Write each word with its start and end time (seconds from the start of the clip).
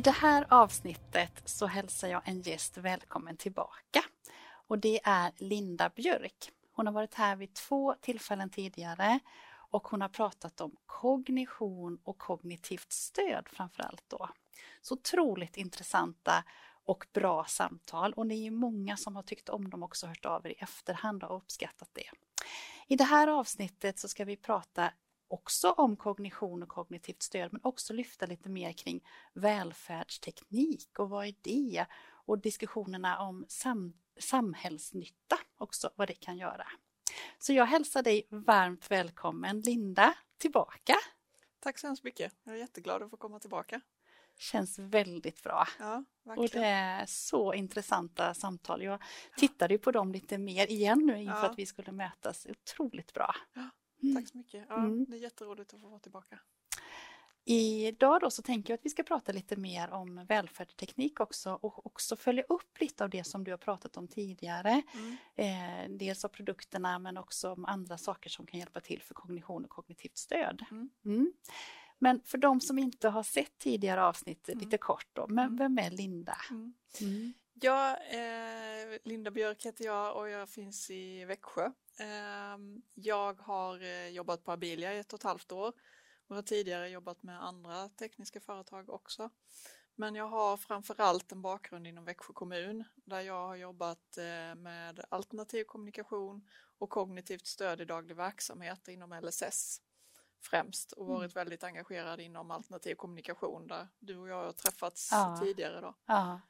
I 0.00 0.02
det 0.02 0.10
här 0.10 0.46
avsnittet 0.48 1.42
så 1.44 1.66
hälsar 1.66 2.08
jag 2.08 2.22
en 2.24 2.40
gäst 2.40 2.76
välkommen 2.76 3.36
tillbaka. 3.36 4.04
Och 4.68 4.78
det 4.78 5.00
är 5.04 5.32
Linda 5.36 5.88
Björk. 5.88 6.50
Hon 6.72 6.86
har 6.86 6.92
varit 6.92 7.14
här 7.14 7.36
vid 7.36 7.54
två 7.54 7.94
tillfällen 8.00 8.50
tidigare 8.50 9.20
och 9.70 9.88
hon 9.88 10.00
har 10.00 10.08
pratat 10.08 10.60
om 10.60 10.76
kognition 10.86 11.98
och 12.04 12.18
kognitivt 12.18 12.92
stöd 12.92 13.48
framför 13.48 13.82
allt 13.82 14.04
då. 14.08 14.28
Så 14.82 14.94
otroligt 14.94 15.56
intressanta 15.56 16.44
och 16.84 17.06
bra 17.12 17.44
samtal 17.44 18.12
och 18.12 18.26
ni 18.26 18.46
är 18.46 18.50
många 18.50 18.96
som 18.96 19.16
har 19.16 19.22
tyckt 19.22 19.48
om 19.48 19.70
dem 19.70 19.82
också 19.82 20.06
hört 20.06 20.24
av 20.24 20.46
er 20.46 20.50
i 20.50 20.54
efterhand 20.58 21.24
och 21.24 21.36
uppskattat 21.36 21.90
det. 21.92 22.10
I 22.86 22.96
det 22.96 23.04
här 23.04 23.28
avsnittet 23.28 23.98
så 23.98 24.08
ska 24.08 24.24
vi 24.24 24.36
prata 24.36 24.92
också 25.30 25.70
om 25.70 25.96
kognition 25.96 26.62
och 26.62 26.68
kognitivt 26.68 27.22
stöd 27.22 27.52
men 27.52 27.60
också 27.64 27.92
lyfta 27.92 28.26
lite 28.26 28.48
mer 28.48 28.72
kring 28.72 29.00
välfärdsteknik 29.32 30.98
och 30.98 31.10
vad 31.10 31.26
är 31.26 31.34
det? 31.42 31.86
Och 32.26 32.38
diskussionerna 32.38 33.18
om 33.18 33.44
sam 33.48 33.92
samhällsnytta 34.18 35.38
också, 35.56 35.90
vad 35.96 36.08
det 36.08 36.14
kan 36.14 36.38
göra. 36.38 36.66
Så 37.38 37.52
jag 37.52 37.66
hälsar 37.66 38.02
dig 38.02 38.26
varmt 38.30 38.90
välkommen 38.90 39.60
Linda 39.60 40.14
tillbaka. 40.38 40.94
Tack 41.60 41.78
så 41.78 41.86
hemskt 41.86 42.04
mycket. 42.04 42.32
Jag 42.44 42.54
är 42.54 42.58
jätteglad 42.58 43.02
att 43.02 43.10
få 43.10 43.16
komma 43.16 43.38
tillbaka. 43.38 43.80
Känns 44.38 44.78
väldigt 44.78 45.42
bra. 45.42 45.66
Ja, 45.78 46.04
och 46.36 46.48
det 46.48 46.64
är 46.64 47.06
så 47.06 47.54
intressanta 47.54 48.34
samtal. 48.34 48.82
Jag 48.82 49.02
tittade 49.36 49.74
ju 49.74 49.78
på 49.78 49.92
dem 49.92 50.12
lite 50.12 50.38
mer 50.38 50.70
igen 50.70 50.98
nu 51.06 51.22
inför 51.22 51.36
ja. 51.36 51.50
att 51.50 51.58
vi 51.58 51.66
skulle 51.66 51.92
mötas. 51.92 52.46
Otroligt 52.46 53.12
bra. 53.12 53.34
Ja. 53.54 53.70
Tack 54.14 54.28
så 54.28 54.38
mycket. 54.38 54.66
Ja, 54.68 54.76
mm. 54.76 55.06
Det 55.08 55.16
är 55.16 55.20
jätteroligt 55.20 55.74
att 55.74 55.80
få 55.80 55.88
vara 55.88 56.00
tillbaka. 56.00 56.38
Idag 57.44 58.20
då 58.20 58.30
så 58.30 58.42
tänker 58.42 58.72
jag 58.72 58.78
att 58.78 58.86
vi 58.86 58.90
ska 58.90 59.02
prata 59.02 59.32
lite 59.32 59.56
mer 59.56 59.90
om 59.90 60.24
välfärdsteknik 60.28 61.20
också 61.20 61.58
och 61.62 61.86
också 61.86 62.16
följa 62.16 62.42
upp 62.42 62.80
lite 62.80 63.04
av 63.04 63.10
det 63.10 63.24
som 63.24 63.44
du 63.44 63.50
har 63.50 63.58
pratat 63.58 63.96
om 63.96 64.08
tidigare. 64.08 64.82
Mm. 64.94 65.16
Eh, 65.36 65.98
dels 65.98 66.24
av 66.24 66.28
produkterna 66.28 66.98
men 66.98 67.16
också 67.16 67.52
om 67.52 67.64
andra 67.64 67.98
saker 67.98 68.30
som 68.30 68.46
kan 68.46 68.60
hjälpa 68.60 68.80
till 68.80 69.02
för 69.02 69.14
kognition 69.14 69.64
och 69.64 69.70
kognitivt 69.70 70.16
stöd. 70.16 70.62
Mm. 70.70 70.90
mm. 71.04 71.32
Men 71.98 72.20
för 72.24 72.38
de 72.38 72.60
som 72.60 72.78
inte 72.78 73.08
har 73.08 73.22
sett 73.22 73.58
tidigare 73.58 74.04
avsnitt 74.04 74.48
mm. 74.48 74.58
lite 74.60 74.78
kort 74.78 75.08
då, 75.12 75.26
men 75.28 75.46
mm. 75.46 75.56
vem 75.56 75.78
är 75.78 75.90
Linda? 75.90 76.36
Ja, 77.62 77.96
eh, 77.96 78.98
Linda 79.04 79.30
Björk 79.30 79.66
heter 79.66 79.84
jag 79.84 80.16
och 80.16 80.28
jag 80.28 80.48
finns 80.48 80.90
i 80.90 81.24
Växjö. 81.24 81.72
Ehm, 81.98 82.82
jag 82.94 83.40
har 83.40 83.82
eh, 83.82 84.08
jobbat 84.08 84.44
på 84.44 84.52
Abilia 84.52 84.94
i 84.94 84.98
ett 84.98 85.12
och 85.12 85.18
ett 85.18 85.24
halvt 85.24 85.52
år 85.52 85.72
och 86.28 86.34
har 86.34 86.42
tidigare 86.42 86.88
jobbat 86.88 87.22
med 87.22 87.44
andra 87.44 87.88
tekniska 87.88 88.40
företag 88.40 88.90
också. 88.90 89.30
Men 89.94 90.14
jag 90.14 90.28
har 90.28 90.56
framförallt 90.56 91.32
en 91.32 91.42
bakgrund 91.42 91.86
inom 91.86 92.04
Växjö 92.04 92.32
kommun 92.32 92.84
där 92.94 93.20
jag 93.20 93.46
har 93.46 93.56
jobbat 93.56 94.18
eh, 94.18 94.54
med 94.54 95.04
alternativ 95.08 95.64
kommunikation 95.64 96.48
och 96.78 96.90
kognitivt 96.90 97.46
stöd 97.46 97.80
i 97.80 97.84
daglig 97.84 98.16
verksamhet 98.16 98.88
inom 98.88 99.20
LSS 99.22 99.80
främst 100.42 100.92
och 100.92 101.06
varit 101.06 101.34
mm. 101.34 101.44
väldigt 101.44 101.64
engagerad 101.64 102.20
inom 102.20 102.50
alternativ 102.50 102.94
kommunikation 102.94 103.66
där 103.66 103.88
du 103.98 104.16
och 104.16 104.28
jag 104.28 104.44
har 104.44 104.52
träffats 104.52 105.08
ja. 105.12 105.38
tidigare. 105.40 105.80
Då. 105.80 105.94
Ja. 106.06 106.40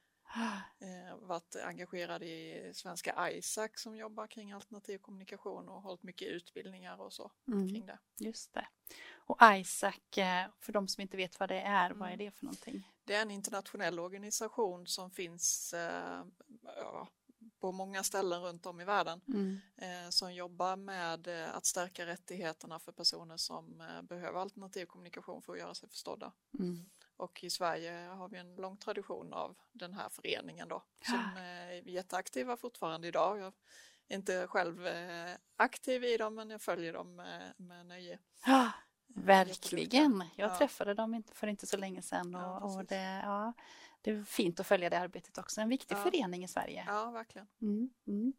Eh, 0.81 1.17
varit 1.17 1.57
engagerad 1.65 2.23
i 2.23 2.71
svenska 2.75 3.31
ISAC 3.31 3.71
som 3.75 3.97
jobbar 3.97 4.27
kring 4.27 4.53
alternativ 4.53 4.99
kommunikation 4.99 5.69
och 5.69 5.83
hållit 5.83 6.03
mycket 6.03 6.29
utbildningar 6.29 7.01
och 7.01 7.13
så 7.13 7.31
mm. 7.49 7.69
kring 7.69 7.87
det. 7.87 7.99
Just 8.19 8.53
det. 8.55 8.67
Och 9.13 9.39
ISAC, 9.43 10.19
eh, 10.19 10.47
för 10.61 10.73
de 10.73 10.89
som 10.89 11.03
inte 11.03 11.17
vet 11.17 11.41
vad 11.41 11.49
det 11.49 11.61
är, 11.61 11.87
mm. 11.87 11.99
vad 11.99 12.09
är 12.09 12.15
mm. 12.15 12.27
det 12.27 12.31
för 12.31 12.45
någonting? 12.45 12.89
Det 13.05 13.15
är 13.15 13.23
en 13.23 13.31
internationell 13.31 13.99
organisation 13.99 14.87
som 14.87 15.11
finns 15.11 15.75
eh, 15.75 16.25
ja, 16.63 17.09
på 17.61 17.73
många 17.73 18.03
ställen 18.03 18.43
runt 18.43 18.67
om 18.67 18.81
i 18.81 18.85
världen 18.85 19.21
mm. 19.29 19.61
eh, 19.77 20.11
som 20.11 20.35
jobbar 20.35 20.77
med 20.77 21.27
eh, 21.27 21.57
att 21.57 21.67
stärka 21.67 22.07
rättigheterna 22.07 22.79
för 22.79 22.93
personer 22.93 23.37
som 23.37 23.81
eh, 23.81 24.03
behöver 24.03 24.41
alternativ 24.41 24.87
kommunikation 24.87 25.43
för 25.43 25.53
att 25.53 25.59
göra 25.59 25.75
sig 25.75 25.89
förstådda. 25.89 26.33
Mm. 26.59 26.91
Och 27.21 27.45
i 27.45 27.51
Sverige 27.51 27.93
har 27.93 28.29
vi 28.29 28.39
en 28.39 28.55
lång 28.55 28.77
tradition 28.77 29.33
av 29.33 29.57
den 29.73 29.95
här 29.95 30.09
föreningen 30.09 30.69
då 30.69 30.83
som 31.07 31.37
är 31.37 31.89
jätteaktiva 31.89 32.57
fortfarande 32.57 33.09
idag. 33.09 33.39
Jag 33.39 33.53
är 34.09 34.17
inte 34.17 34.47
själv 34.47 34.87
eh, 34.87 35.37
aktiv 35.57 36.05
i 36.05 36.17
dem 36.17 36.35
men 36.35 36.51
jag 36.51 36.63
följer 36.63 36.93
dem 36.93 37.17
med, 37.17 37.55
med 37.57 37.87
nöje. 37.87 38.19
Ja, 38.47 38.65
eh, 38.67 38.71
verkligen. 39.07 40.25
Jag 40.37 40.51
ja. 40.51 40.59
träffade 40.59 40.95
dem 40.95 41.23
för 41.33 41.47
inte 41.47 41.67
så 41.67 41.77
länge 41.77 42.03
sedan 42.03 42.35
och, 42.35 42.41
ja, 42.41 42.59
och 42.59 42.85
det, 42.85 43.21
ja, 43.25 43.53
det 44.01 44.11
är 44.11 44.23
fint 44.23 44.61
att 44.61 44.67
följa 44.67 44.91
det 44.91 44.99
arbetet 44.99 45.39
också. 45.39 45.61
En 45.61 45.69
viktig 45.69 45.97
förening 45.97 46.45
i 46.45 46.49
Sverige. 46.49 46.85
Ja, 46.87 47.11
verkligen. 47.11 47.49
Mm, 47.63 47.91
mm. 48.07 48.33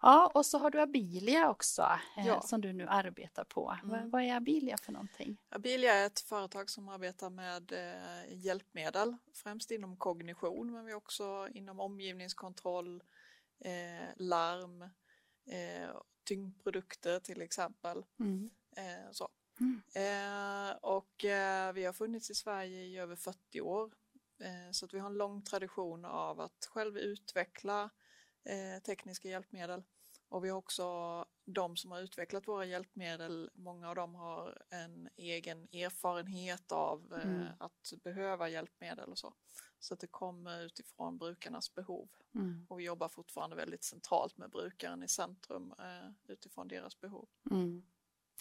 Ja, 0.00 0.30
och 0.34 0.46
så 0.46 0.58
har 0.58 0.70
du 0.70 0.80
Abilia 0.80 1.50
också 1.50 1.82
eh, 2.16 2.26
ja. 2.26 2.40
som 2.40 2.60
du 2.60 2.72
nu 2.72 2.86
arbetar 2.86 3.44
på. 3.44 3.78
Mm. 3.84 4.10
Vad 4.10 4.22
är 4.22 4.36
Abilia 4.36 4.76
för 4.76 4.92
någonting? 4.92 5.36
Abilia 5.48 5.94
är 5.94 6.06
ett 6.06 6.20
företag 6.20 6.70
som 6.70 6.88
arbetar 6.88 7.30
med 7.30 7.72
eh, 7.72 8.44
hjälpmedel, 8.44 9.16
främst 9.32 9.70
inom 9.70 9.96
kognition 9.96 10.72
men 10.72 10.84
vi 10.84 10.94
också 10.94 11.48
inom 11.52 11.80
omgivningskontroll, 11.80 13.02
eh, 13.60 14.08
larm, 14.16 14.88
tyngdprodukter 16.24 17.20
till 17.20 17.42
exempel. 17.42 18.04
Mm. 18.20 18.50
Så. 19.12 19.28
Mm. 19.60 19.82
Och 20.80 21.14
vi 21.74 21.84
har 21.84 21.92
funnits 21.92 22.30
i 22.30 22.34
Sverige 22.34 22.82
i 22.82 22.98
över 22.98 23.16
40 23.16 23.60
år 23.60 23.90
så 24.72 24.84
att 24.84 24.94
vi 24.94 24.98
har 24.98 25.10
en 25.10 25.18
lång 25.18 25.42
tradition 25.42 26.04
av 26.04 26.40
att 26.40 26.68
själv 26.70 26.98
utveckla 26.98 27.90
eh, 28.48 28.82
tekniska 28.82 29.28
hjälpmedel. 29.28 29.82
Och 30.28 30.44
vi 30.44 30.48
har 30.48 30.58
också 30.58 31.24
de 31.44 31.76
som 31.76 31.90
har 31.90 32.00
utvecklat 32.00 32.48
våra 32.48 32.64
hjälpmedel, 32.64 33.50
många 33.54 33.88
av 33.88 33.94
dem 33.94 34.14
har 34.14 34.62
en 34.68 35.08
egen 35.16 35.68
erfarenhet 35.72 36.72
av 36.72 37.14
eh, 37.14 37.30
mm. 37.30 37.46
att 37.58 37.92
behöva 38.02 38.48
hjälpmedel 38.48 39.10
och 39.10 39.18
så. 39.18 39.34
Så 39.78 39.94
att 39.94 40.00
det 40.00 40.06
kommer 40.06 40.60
utifrån 40.60 41.18
brukarnas 41.18 41.74
behov. 41.74 42.08
Mm. 42.34 42.66
Och 42.68 42.80
vi 42.80 42.84
jobbar 42.84 43.08
fortfarande 43.08 43.56
väldigt 43.56 43.84
centralt 43.84 44.38
med 44.38 44.50
brukaren 44.50 45.02
i 45.02 45.08
centrum 45.08 45.74
eh, 45.78 46.32
utifrån 46.32 46.68
deras 46.68 47.00
behov. 47.00 47.28
Mm. 47.50 47.82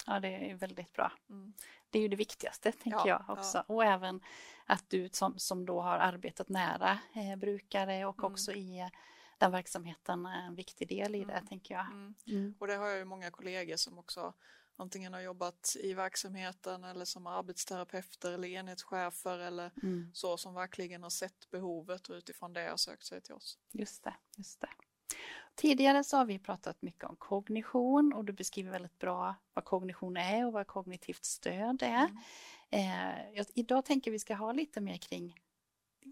Ja, 0.06 0.20
det 0.20 0.52
är 0.52 0.56
väldigt 0.56 0.94
bra. 0.94 1.12
Mm. 1.30 1.54
Det 1.90 2.00
är 2.00 2.02
ju 2.02 2.08
det 2.08 2.16
viktigaste, 2.16 2.72
tänker 2.72 3.08
ja, 3.08 3.26
jag 3.28 3.38
också. 3.38 3.58
Ja. 3.58 3.74
Och 3.74 3.86
även 3.86 4.22
att 4.66 4.90
du 4.90 5.10
som, 5.10 5.40
som 5.40 5.66
då 5.66 5.82
har 5.82 5.98
arbetat 5.98 6.50
nära 6.50 7.00
eh, 7.16 7.36
brukare 7.36 8.06
och 8.06 8.20
mm. 8.20 8.32
också 8.32 8.52
i 8.54 8.90
den 9.38 9.52
verksamheten 9.52 10.26
är 10.26 10.48
en 10.48 10.56
viktig 10.56 10.88
del 10.88 11.16
i 11.16 11.26
det, 11.26 11.34
mm. 11.34 11.48
tänker 11.48 11.74
jag. 11.76 11.86
Mm. 11.86 12.16
mm. 12.28 12.56
Och 12.60 12.68
det 12.68 12.76
har 12.76 12.88
jag 12.88 12.98
ju 12.98 13.06
många 13.06 13.32
kollegor 13.32 13.76
som 13.76 14.00
också 14.00 14.34
antingen 14.76 15.14
har 15.14 15.22
jobbat 15.22 15.76
i 15.80 15.94
verksamheten 15.94 16.84
eller 16.84 17.06
som 17.06 17.28
arbetsterapeuter 17.28 18.32
eller 18.32 18.48
enhetschefer 18.48 19.40
eller 19.40 19.72
mm. 19.84 20.12
så 20.14 20.38
som 20.38 20.54
verkligen 20.54 21.04
har 21.04 21.10
sett 21.10 21.50
behovet 21.52 22.10
och 22.10 22.16
utifrån 22.16 22.54
det 22.54 22.70
har 22.70 22.78
sökt 22.78 23.06
sig 23.06 23.22
till 23.22 23.34
oss. 23.34 23.58
Just 23.72 24.04
det, 24.04 24.14
just 24.36 24.62
det. 24.62 24.70
Tidigare 25.56 26.04
så 26.04 26.18
har 26.18 26.26
vi 26.26 26.40
pratat 26.40 26.82
mycket 26.82 27.04
om 27.04 27.16
kognition 27.16 28.14
och 28.14 28.26
du 28.26 28.34
beskriver 28.34 28.72
väldigt 28.72 29.00
bra 29.00 29.36
vad 29.54 29.66
kognition 29.66 30.18
är 30.18 30.46
och 30.46 30.54
vad 30.54 30.68
kognitivt 30.68 31.26
stöd 31.26 31.84
är. 31.84 32.10
Mm. 32.72 33.38
Eh, 33.38 33.46
idag 33.54 33.86
tänker 33.86 34.12
vi 34.12 34.20
ska 34.20 34.36
ha 34.36 34.52
lite 34.52 34.82
mer 34.82 34.98
kring 34.98 35.36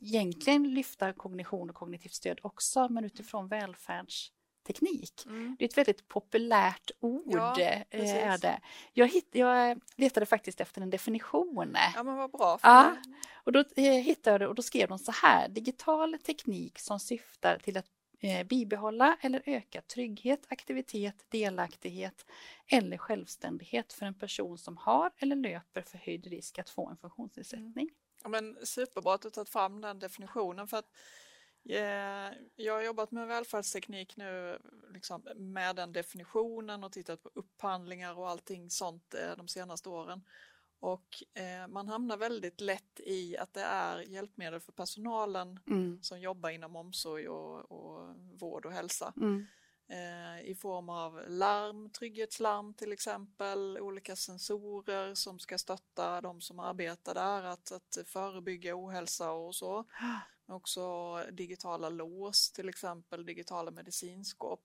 egentligen 0.01 0.73
lyfta 0.73 1.13
kognition 1.13 1.69
och 1.69 1.75
kognitivt 1.75 2.13
stöd 2.13 2.39
också, 2.43 2.89
men 2.89 3.05
utifrån 3.05 3.47
välfärdsteknik. 3.47 5.25
Mm. 5.25 5.55
Det 5.59 5.65
är 5.65 5.69
ett 5.69 5.77
väldigt 5.77 6.07
populärt 6.07 6.91
ord. 6.99 7.35
Ja, 7.35 7.59
eh, 7.89 8.27
är 8.27 8.37
det. 8.37 8.59
Jag, 8.93 9.07
hitt, 9.07 9.29
jag 9.31 9.81
letade 9.95 10.25
faktiskt 10.25 10.61
efter 10.61 10.81
en 10.81 10.89
definition. 10.89 11.75
Ja, 11.95 12.03
men 12.03 12.15
vad 12.15 12.31
bra. 12.31 12.59
ja, 12.61 12.95
och 13.33 13.51
då 13.51 13.63
eh, 13.75 13.83
hittade 13.83 14.33
jag 14.33 14.41
det 14.41 14.47
och 14.47 14.55
då 14.55 14.61
skrev 14.61 14.87
de 14.87 14.99
så 14.99 15.11
här. 15.11 15.49
Digital 15.49 16.17
teknik 16.25 16.79
som 16.79 16.99
syftar 16.99 17.57
till 17.57 17.77
att 17.77 17.85
eh, 18.19 18.43
bibehålla 18.43 19.17
eller 19.21 19.41
öka 19.45 19.81
trygghet, 19.81 20.45
aktivitet, 20.49 21.25
delaktighet 21.29 22.25
eller 22.67 22.97
självständighet 22.97 23.93
för 23.93 24.05
en 24.05 24.13
person 24.13 24.57
som 24.57 24.77
har 24.77 25.11
eller 25.17 25.35
löper 25.35 25.81
förhöjd 25.81 26.27
risk 26.27 26.59
att 26.59 26.69
få 26.69 26.89
en 26.89 26.97
funktionsnedsättning. 26.97 27.89
Ja, 27.89 28.04
men 28.29 28.65
superbra 28.65 29.13
att 29.13 29.21
du 29.21 29.29
tagit 29.29 29.49
fram 29.49 29.81
den 29.81 29.99
definitionen 29.99 30.67
för 30.67 30.77
att 30.77 30.89
eh, 31.69 32.37
jag 32.55 32.73
har 32.73 32.81
jobbat 32.81 33.11
med 33.11 33.27
välfärdsteknik 33.27 34.17
nu 34.17 34.59
liksom, 34.93 35.21
med 35.35 35.75
den 35.75 35.93
definitionen 35.93 36.83
och 36.83 36.91
tittat 36.91 37.23
på 37.23 37.29
upphandlingar 37.33 38.19
och 38.19 38.29
allting 38.29 38.69
sånt 38.69 39.13
eh, 39.13 39.37
de 39.37 39.47
senaste 39.47 39.89
åren. 39.89 40.21
Och 40.79 41.23
eh, 41.33 41.67
man 41.67 41.87
hamnar 41.87 42.17
väldigt 42.17 42.61
lätt 42.61 42.99
i 42.99 43.37
att 43.37 43.53
det 43.53 43.61
är 43.63 43.99
hjälpmedel 43.99 44.59
för 44.59 44.71
personalen 44.71 45.59
Mm. 45.67 46.03
som 46.03 46.19
jobbar 46.19 46.49
inom 46.49 46.75
omsorg 46.75 47.27
och, 47.27 47.71
och 47.71 48.15
vård 48.39 48.65
och 48.65 48.71
hälsa. 48.71 49.13
Mm. 49.17 49.45
Eh, 49.87 50.49
I 50.49 50.55
form 50.55 50.89
av 50.89 51.21
larm, 51.27 51.89
trygghetslarm 51.89 52.73
till 52.73 52.91
exempel, 52.91 53.77
olika 53.79 54.15
sensorer 54.15 55.13
som 55.15 55.39
ska 55.39 55.57
stötta 55.57 56.21
de 56.21 56.41
som 56.41 56.59
arbetar 56.59 57.13
där 57.13 57.43
att, 57.43 57.71
att 57.71 57.97
förebygga 58.07 58.75
ohälsa 58.75 59.31
och 59.31 59.55
så. 59.55 59.85
Men 60.45 60.55
också 60.55 61.15
digitala 61.31 61.89
lås 61.89 62.51
till 62.51 62.69
exempel, 62.69 63.25
digitala 63.25 63.71
medicinskåp. 63.71 64.63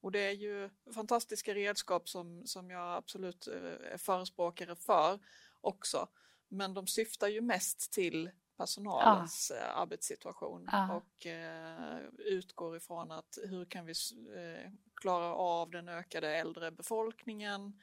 Och 0.00 0.12
det 0.12 0.20
är 0.20 0.32
ju 0.32 0.70
fantastiska 0.94 1.54
redskap 1.54 2.08
som, 2.08 2.46
som 2.46 2.70
jag 2.70 2.96
absolut 2.96 3.46
eh, 3.46 3.92
är 3.92 3.98
förespråkare 3.98 4.76
för 4.76 5.18
också. 5.60 6.08
Men 6.48 6.74
de 6.74 6.86
syftar 6.86 7.28
ju 7.28 7.40
mest 7.40 7.92
till 7.92 8.30
personalens 8.58 9.50
eh, 9.50 9.78
arbetssituation 9.78 10.68
Ja. 10.72 10.94
och 10.94 11.26
eh, 11.26 11.98
utgår 12.18 12.76
ifrån 12.76 13.10
att 13.10 13.38
hur 13.44 13.64
kan 13.64 13.86
vi 13.86 13.92
eh, 14.36 14.70
klara 14.94 15.34
av 15.34 15.70
den 15.70 15.88
ökade 15.88 16.36
äldre 16.36 16.70
befolkningen. 16.70 17.80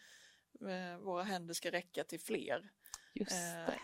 Eh, 0.62 0.98
våra 1.00 1.24
händer 1.24 1.54
ska 1.54 1.72
räcka 1.72 2.04
till 2.04 2.19
fler. 2.19 2.69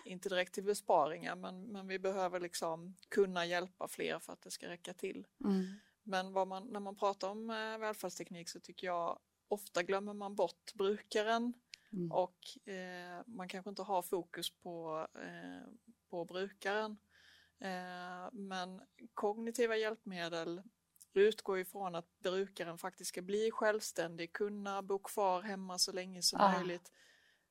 Inte 0.05 0.29
direkt 0.29 0.53
till 0.53 0.63
besparingar 0.63 1.35
men, 1.35 1.63
men 1.63 1.87
vi 1.87 1.99
behöver 1.99 2.39
liksom 2.39 2.95
kunna 3.09 3.45
hjälpa 3.45 3.87
fler 3.87 4.19
för 4.19 4.33
att 4.33 4.41
det 4.41 4.51
ska 4.51 4.67
räcka 4.67 4.93
till. 4.93 5.27
Mm. 5.43 5.65
Men 6.03 6.31
man, 6.31 6.67
när 6.67 6.79
man 6.79 6.95
pratar 6.95 7.29
om 7.29 7.47
välfärdsteknik 7.79 8.49
så 8.49 8.59
tycker 8.59 8.87
jag 8.87 9.19
ofta 9.47 9.83
glömmer 9.83 10.13
man 10.13 10.35
bort 10.35 10.73
brukaren 10.73 11.53
Mm. 11.93 12.11
och 12.11 12.69
eh, 12.69 13.21
man 13.25 13.47
kanske 13.47 13.69
inte 13.69 13.81
har 13.81 14.01
fokus 14.01 14.49
på, 14.49 15.07
eh, 15.15 15.67
på 16.11 16.25
brukaren. 16.25 16.97
Eh, 17.59 18.31
men 18.31 18.81
kognitiva 19.13 19.77
hjälpmedel 19.77 20.61
utgår 21.13 21.59
ifrån 21.59 21.95
att 21.95 22.19
brukaren 22.19 22.77
faktiskt 22.77 23.09
ska 23.09 23.21
bli 23.21 23.51
självständig, 23.51 24.33
kunna 24.33 24.81
bo 24.81 24.99
kvar 24.99 25.41
hemma 25.41 25.79
så 25.79 25.91
länge 25.91 26.21
som 26.21 26.39
Ah. 26.41 26.51
möjligt, 26.57 26.91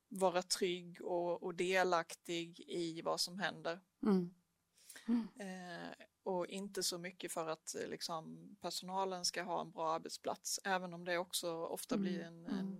vara 0.08 0.42
trygg 0.42 1.02
och, 1.02 1.42
och 1.42 1.54
delaktig 1.54 2.60
i 2.60 3.02
vad 3.02 3.20
som 3.20 3.38
händer. 3.38 3.80
Mm. 4.02 5.28
Eh, 5.38 6.06
och 6.22 6.46
inte 6.46 6.82
så 6.82 6.98
mycket 6.98 7.32
för 7.32 7.48
att 7.48 7.74
eh, 7.74 7.88
liksom, 7.88 8.56
personalen 8.60 9.24
ska 9.24 9.42
ha 9.42 9.60
en 9.60 9.70
bra 9.70 9.94
arbetsplats, 9.94 10.60
även 10.64 10.94
om 10.94 11.04
det 11.04 11.18
också 11.18 11.52
ofta 11.52 11.94
Mm, 11.94 12.02
blir 12.02 12.20
en, 12.20 12.46
mm. 12.46 12.58
en, 12.58 12.80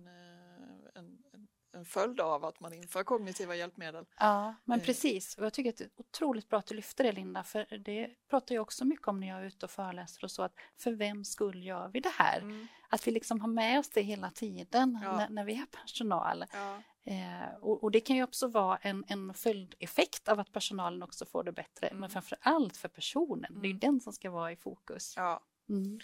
en, 1.81 1.85
följd 1.85 2.19
av 2.19 2.45
att 2.45 2.59
man 2.59 2.73
inför 2.73 3.03
kognitiva 3.03 3.55
hjälpmedel. 3.55 4.05
Ja, 4.19 4.55
men 4.65 4.79
Eh. 4.79 4.85
precis. 4.85 5.37
Och 5.37 5.45
jag 5.45 5.53
tycker 5.53 5.69
att 5.69 5.77
det 5.77 5.83
är 5.83 5.89
otroligt 5.95 6.49
bra 6.49 6.59
att 6.59 6.65
du 6.65 6.75
lyfter 6.75 7.03
det, 7.03 7.11
Linda, 7.11 7.43
för 7.43 7.77
det 7.77 8.09
pratar 8.29 8.55
jag 8.55 8.61
också 8.61 8.85
mycket 8.85 9.07
om 9.07 9.19
när 9.19 9.27
jag 9.27 9.39
är 9.39 9.43
ute 9.43 9.65
och 9.65 9.71
föreläser 9.71 10.23
och 10.23 10.31
så, 10.31 10.43
att 10.43 10.53
för 10.77 10.91
vem 10.91 11.25
skull 11.25 11.63
gör 11.63 11.87
vi 11.87 11.99
det 11.99 12.13
här? 12.17 12.39
Mm, 12.39 12.67
Att 12.89 13.07
vi 13.07 13.11
liksom 13.11 13.41
har 13.41 13.47
med 13.47 13.79
oss 13.79 13.89
det 13.89 14.01
hela 14.01 14.29
tiden 14.31 14.99
Ja. 15.03 15.17
när, 15.17 15.29
när 15.29 15.45
vi 15.45 15.53
är 15.55 15.65
personal. 15.65 16.45
ja, 16.53 16.81
Eh, 17.03 17.55
och, 17.61 17.83
och 17.83 17.91
det 17.91 17.99
kan 17.99 18.15
ju 18.15 18.23
också 18.23 18.47
vara 18.47 18.77
en, 18.77 19.03
en 19.07 19.33
följdeffekt 19.33 20.27
av 20.29 20.39
att 20.39 20.51
personalen 20.53 21.03
också 21.03 21.25
får 21.25 21.43
det 21.43 21.51
bättre, 21.51 21.87
Mm. 21.87 21.99
men 21.99 22.09
framför 22.09 22.37
allt 22.41 22.77
för 22.77 22.87
personen. 22.87 23.53
Det 23.53 23.59
är 23.67 23.69
ju 23.69 23.69
Mm. 23.69 23.79
den 23.79 23.99
som 24.01 24.13
ska 24.13 24.31
vara 24.31 24.51
i 24.51 24.55
fokus. 24.55 25.13
ja. 25.17 25.43
Mm. 25.69 25.99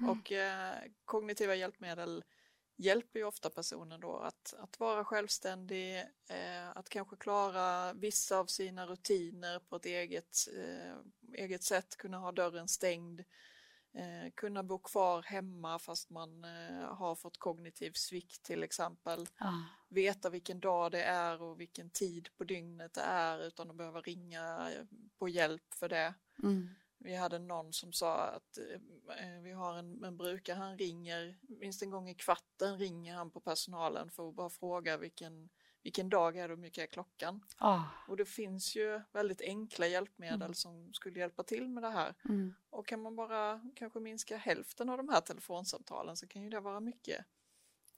Mm. 0.00 0.10
Och 0.10 0.32
eh, 0.32 0.74
kognitiva 1.04 1.54
hjälpmedel 1.54 2.24
hjälper 2.76 3.18
ju 3.18 3.24
ofta 3.24 3.50
personen 3.50 4.00
då 4.00 4.16
att, 4.18 4.54
att 4.58 4.80
vara 4.80 5.04
självständig, 5.04 5.98
eh, 6.28 6.68
att 6.76 6.88
kanske 6.88 7.16
klara 7.16 7.92
vissa 7.92 8.38
av 8.38 8.46
sina 8.46 8.86
rutiner 8.86 9.58
på 9.58 9.76
ett 9.76 9.86
eget, 9.86 10.36
eh, 10.56 10.96
eget 11.34 11.62
sätt, 11.62 11.96
kunna 11.96 12.18
ha 12.18 12.32
dörren 12.32 12.68
stängd, 12.68 13.20
eh, 13.94 14.30
kunna 14.34 14.62
bo 14.62 14.78
kvar 14.78 15.22
hemma 15.22 15.78
fast 15.78 16.10
man 16.10 16.44
eh, 16.44 16.94
har 16.94 17.14
fått 17.14 17.38
kognitiv 17.38 17.92
svikt 17.94 18.42
till 18.42 18.62
exempel, 18.62 19.26
Ja. 19.38 19.64
veta 19.88 20.30
vilken 20.30 20.60
dag 20.60 20.92
det 20.92 21.02
är 21.02 21.42
och 21.42 21.60
vilken 21.60 21.90
tid 21.90 22.28
på 22.36 22.44
dygnet 22.44 22.94
det 22.94 23.00
är 23.00 23.46
utan 23.46 23.70
att 23.70 23.76
behöva 23.76 24.00
ringa 24.00 24.70
på 25.18 25.28
hjälp 25.28 25.74
för 25.74 25.88
det. 25.88 26.14
Mm. 26.42 26.68
Vi 27.04 27.14
hade 27.14 27.38
någon 27.38 27.72
som 27.72 27.92
sa 27.92 28.16
att 28.18 28.58
eh, 28.58 29.40
vi 29.42 29.52
har 29.52 29.74
en, 29.78 30.04
en 30.04 30.16
brukare, 30.16 30.56
han 30.56 30.78
ringer 30.78 31.38
minst 31.48 31.82
en 31.82 31.90
gång 31.90 32.08
i 32.08 32.14
kvarten 32.14 32.78
ringer 32.78 33.14
han 33.14 33.30
på 33.30 33.40
personalen 33.40 34.10
för 34.10 34.28
att 34.28 34.34
bara 34.34 34.50
fråga 34.50 34.96
vilken, 34.96 35.48
vilken 35.82 36.08
dag 36.08 36.36
är 36.36 36.48
det 36.48 36.54
och 36.54 36.58
hur 36.58 36.62
mycket 36.62 36.82
är 36.82 36.86
klockan. 36.86 37.44
Ja. 37.58 37.84
Och 38.08 38.16
det 38.16 38.24
finns 38.24 38.76
ju 38.76 39.00
väldigt 39.12 39.40
enkla 39.40 39.86
hjälpmedel 39.86 40.42
Mm. 40.42 40.54
som 40.54 40.92
skulle 40.94 41.18
hjälpa 41.20 41.42
till 41.42 41.68
med 41.68 41.82
det 41.82 41.90
här. 41.90 42.14
Mm. 42.24 42.54
Och 42.70 42.86
kan 42.86 43.02
man 43.02 43.16
bara 43.16 43.60
kanske 43.76 44.00
minska 44.00 44.36
hälften 44.36 44.88
av 44.88 44.96
de 44.96 45.08
här 45.08 45.20
telefonsamtalen 45.20 46.16
så 46.16 46.26
kan 46.26 46.42
ju 46.42 46.50
det 46.50 46.60
vara 46.60 46.80
mycket 46.80 47.24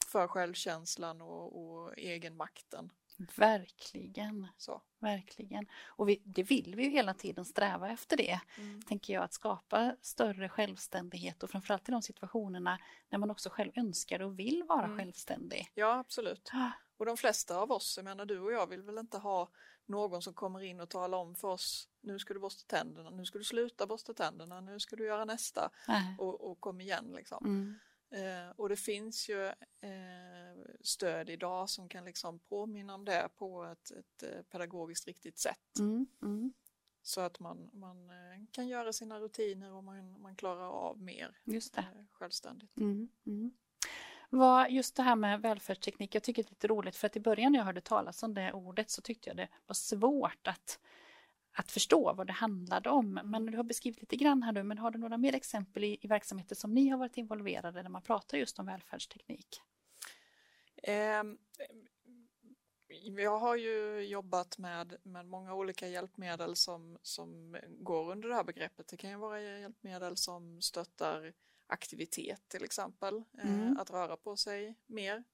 för 0.06 0.28
självkänslan 0.28 1.20
och, 1.20 1.62
och 1.62 1.98
egenmakten. 1.98 2.90
Verkligen, 3.36 4.48
Så. 4.56 4.82
verkligen. 4.98 5.66
Och 5.86 6.08
vi, 6.08 6.22
det 6.24 6.42
vill 6.42 6.74
vi 6.76 6.84
ju 6.84 6.90
hela 6.90 7.14
tiden 7.14 7.44
sträva 7.44 7.90
efter 7.90 8.16
det. 8.16 8.40
Mm. 8.58 8.82
tänker 8.82 9.14
jag, 9.14 9.22
att 9.24 9.32
skapa 9.32 9.96
större 10.02 10.48
självständighet 10.48 11.42
och 11.42 11.50
framförallt 11.50 11.88
i 11.88 11.92
de 11.92 12.02
situationerna 12.02 12.78
när 13.10 13.18
man 13.18 13.30
också 13.30 13.50
själv 13.50 13.72
önskar 13.74 14.22
och 14.22 14.38
vill 14.38 14.62
vara 14.68 14.84
Mm. 14.84 14.98
självständig. 14.98 15.70
Ja, 15.74 15.98
absolut. 15.98 16.50
Ah, 16.52 16.70
Och 16.96 17.06
de 17.06 17.16
flesta 17.16 17.56
av 17.58 17.72
oss, 17.72 17.94
jag 17.96 18.04
menar 18.04 18.24
du 18.26 18.38
och 18.40 18.52
jag 18.52 18.66
vill 18.66 18.82
väl 18.82 18.98
inte 18.98 19.18
ha 19.18 19.48
någon 19.86 20.22
som 20.22 20.34
kommer 20.34 20.60
in 20.62 20.80
och 20.80 20.88
talar 20.90 21.18
om 21.18 21.34
för 21.36 21.48
oss 21.48 21.88
nu 22.00 22.18
ska 22.18 22.34
du 22.34 22.40
borsta 22.40 22.76
tänderna, 22.76 23.10
nu 23.10 23.24
ska 23.24 23.38
du 23.38 23.44
sluta 23.44 23.86
borsta 23.86 24.14
tänderna, 24.14 24.60
nu 24.60 24.80
ska 24.80 24.96
du 24.96 25.06
göra 25.06 25.24
nästa 25.24 25.70
och, 26.18 26.50
och 26.50 26.60
kom 26.60 26.80
igen 26.80 27.12
liksom. 27.16 27.44
Mm. 27.46 27.78
Eh, 28.10 28.50
och 28.56 28.68
det 28.68 28.76
finns 28.76 29.28
ju 29.28 29.46
eh, 29.46 30.64
stöd 30.80 31.30
idag 31.30 31.70
som 31.70 31.88
kan 31.88 32.04
liksom 32.04 32.38
påminna 32.38 32.94
om 32.94 33.04
det 33.04 33.28
på 33.36 33.64
ett, 33.64 33.90
ett 33.90 34.22
eh, 34.22 34.42
pedagogiskt 34.42 35.06
riktigt 35.06 35.38
sätt. 35.38 35.78
Mm. 35.78 36.06
Mm. 36.22 36.52
Så 37.02 37.20
att 37.20 37.40
man, 37.40 37.70
man 37.72 38.10
eh, 38.10 38.44
kan 38.50 38.68
göra 38.68 38.92
sina 38.92 39.20
rutiner 39.20 39.72
och 39.72 39.84
man, 39.84 40.20
man 40.20 40.36
klarar 40.36 40.68
av 40.68 41.02
mer 41.02 41.38
Just 41.44 41.78
eh, 41.78 41.84
självständigt. 42.12 42.76
Mm. 42.76 43.08
Mm. 43.26 43.52
Vad, 44.30 44.70
just 44.70 44.96
det 44.96 45.02
här 45.02 45.16
med 45.16 45.40
välfärdsteknik, 45.40 46.14
jag 46.14 46.22
tycker 46.22 46.42
det 46.42 46.48
är 46.48 46.50
lite 46.50 46.68
roligt 46.68 46.96
för 46.96 47.06
att 47.06 47.16
i 47.16 47.20
början 47.20 47.52
när 47.52 47.58
jag 47.58 47.64
hörde 47.64 47.80
talas 47.80 48.22
om 48.22 48.34
det 48.34 48.52
ordet 48.52 48.90
så 48.90 49.02
tyckte 49.02 49.30
jag 49.30 49.36
det 49.36 49.48
var 49.66 49.74
svårt 49.74 50.46
att, 50.46 50.80
att 51.56 51.70
förstå 51.70 52.12
vad 52.12 52.26
det 52.26 52.32
handlade 52.32 52.90
om. 52.90 53.14
Men 53.24 53.46
du 53.46 53.56
har 53.56 53.64
beskrivit 53.64 54.00
lite 54.00 54.16
grann 54.16 54.42
här 54.42 54.52
nu, 54.52 54.62
men 54.62 54.78
har 54.78 54.90
du 54.90 54.98
några 54.98 55.18
mer 55.18 55.34
exempel 55.34 55.84
i, 55.84 55.98
i 56.00 56.06
verksamheter 56.06 56.54
som 56.54 56.74
ni 56.74 56.88
har 56.88 56.98
varit 56.98 57.16
involverade 57.16 57.82
där 57.82 57.88
man 57.88 58.02
pratar 58.02 58.38
just 58.38 58.58
om 58.58 58.66
välfärdsteknik? 58.66 59.60
Ehm, 60.82 61.38
Jag 63.16 63.38
har 63.38 63.56
ju 63.56 64.00
jobbat 64.00 64.58
med, 64.58 64.96
med 65.02 65.26
många 65.26 65.54
olika 65.54 65.88
hjälpmedel 65.88 66.56
som, 66.56 66.98
som 67.02 67.56
går 67.68 68.10
under 68.10 68.28
det 68.28 68.34
här 68.34 68.44
begreppet. 68.44 68.88
Det 68.88 68.96
kan 68.96 69.10
ju 69.10 69.16
vara 69.16 69.40
hjälpmedel 69.40 70.16
som 70.16 70.62
stöttar 70.62 71.32
aktivitet 71.66 72.42
till 72.48 72.64
exempel, 72.64 73.24
eh, 73.38 73.54
Mm. 73.62 73.78
att 73.78 73.90
röra 73.90 74.16
på 74.16 74.36
sig 74.36 74.74
mer. 74.86 75.24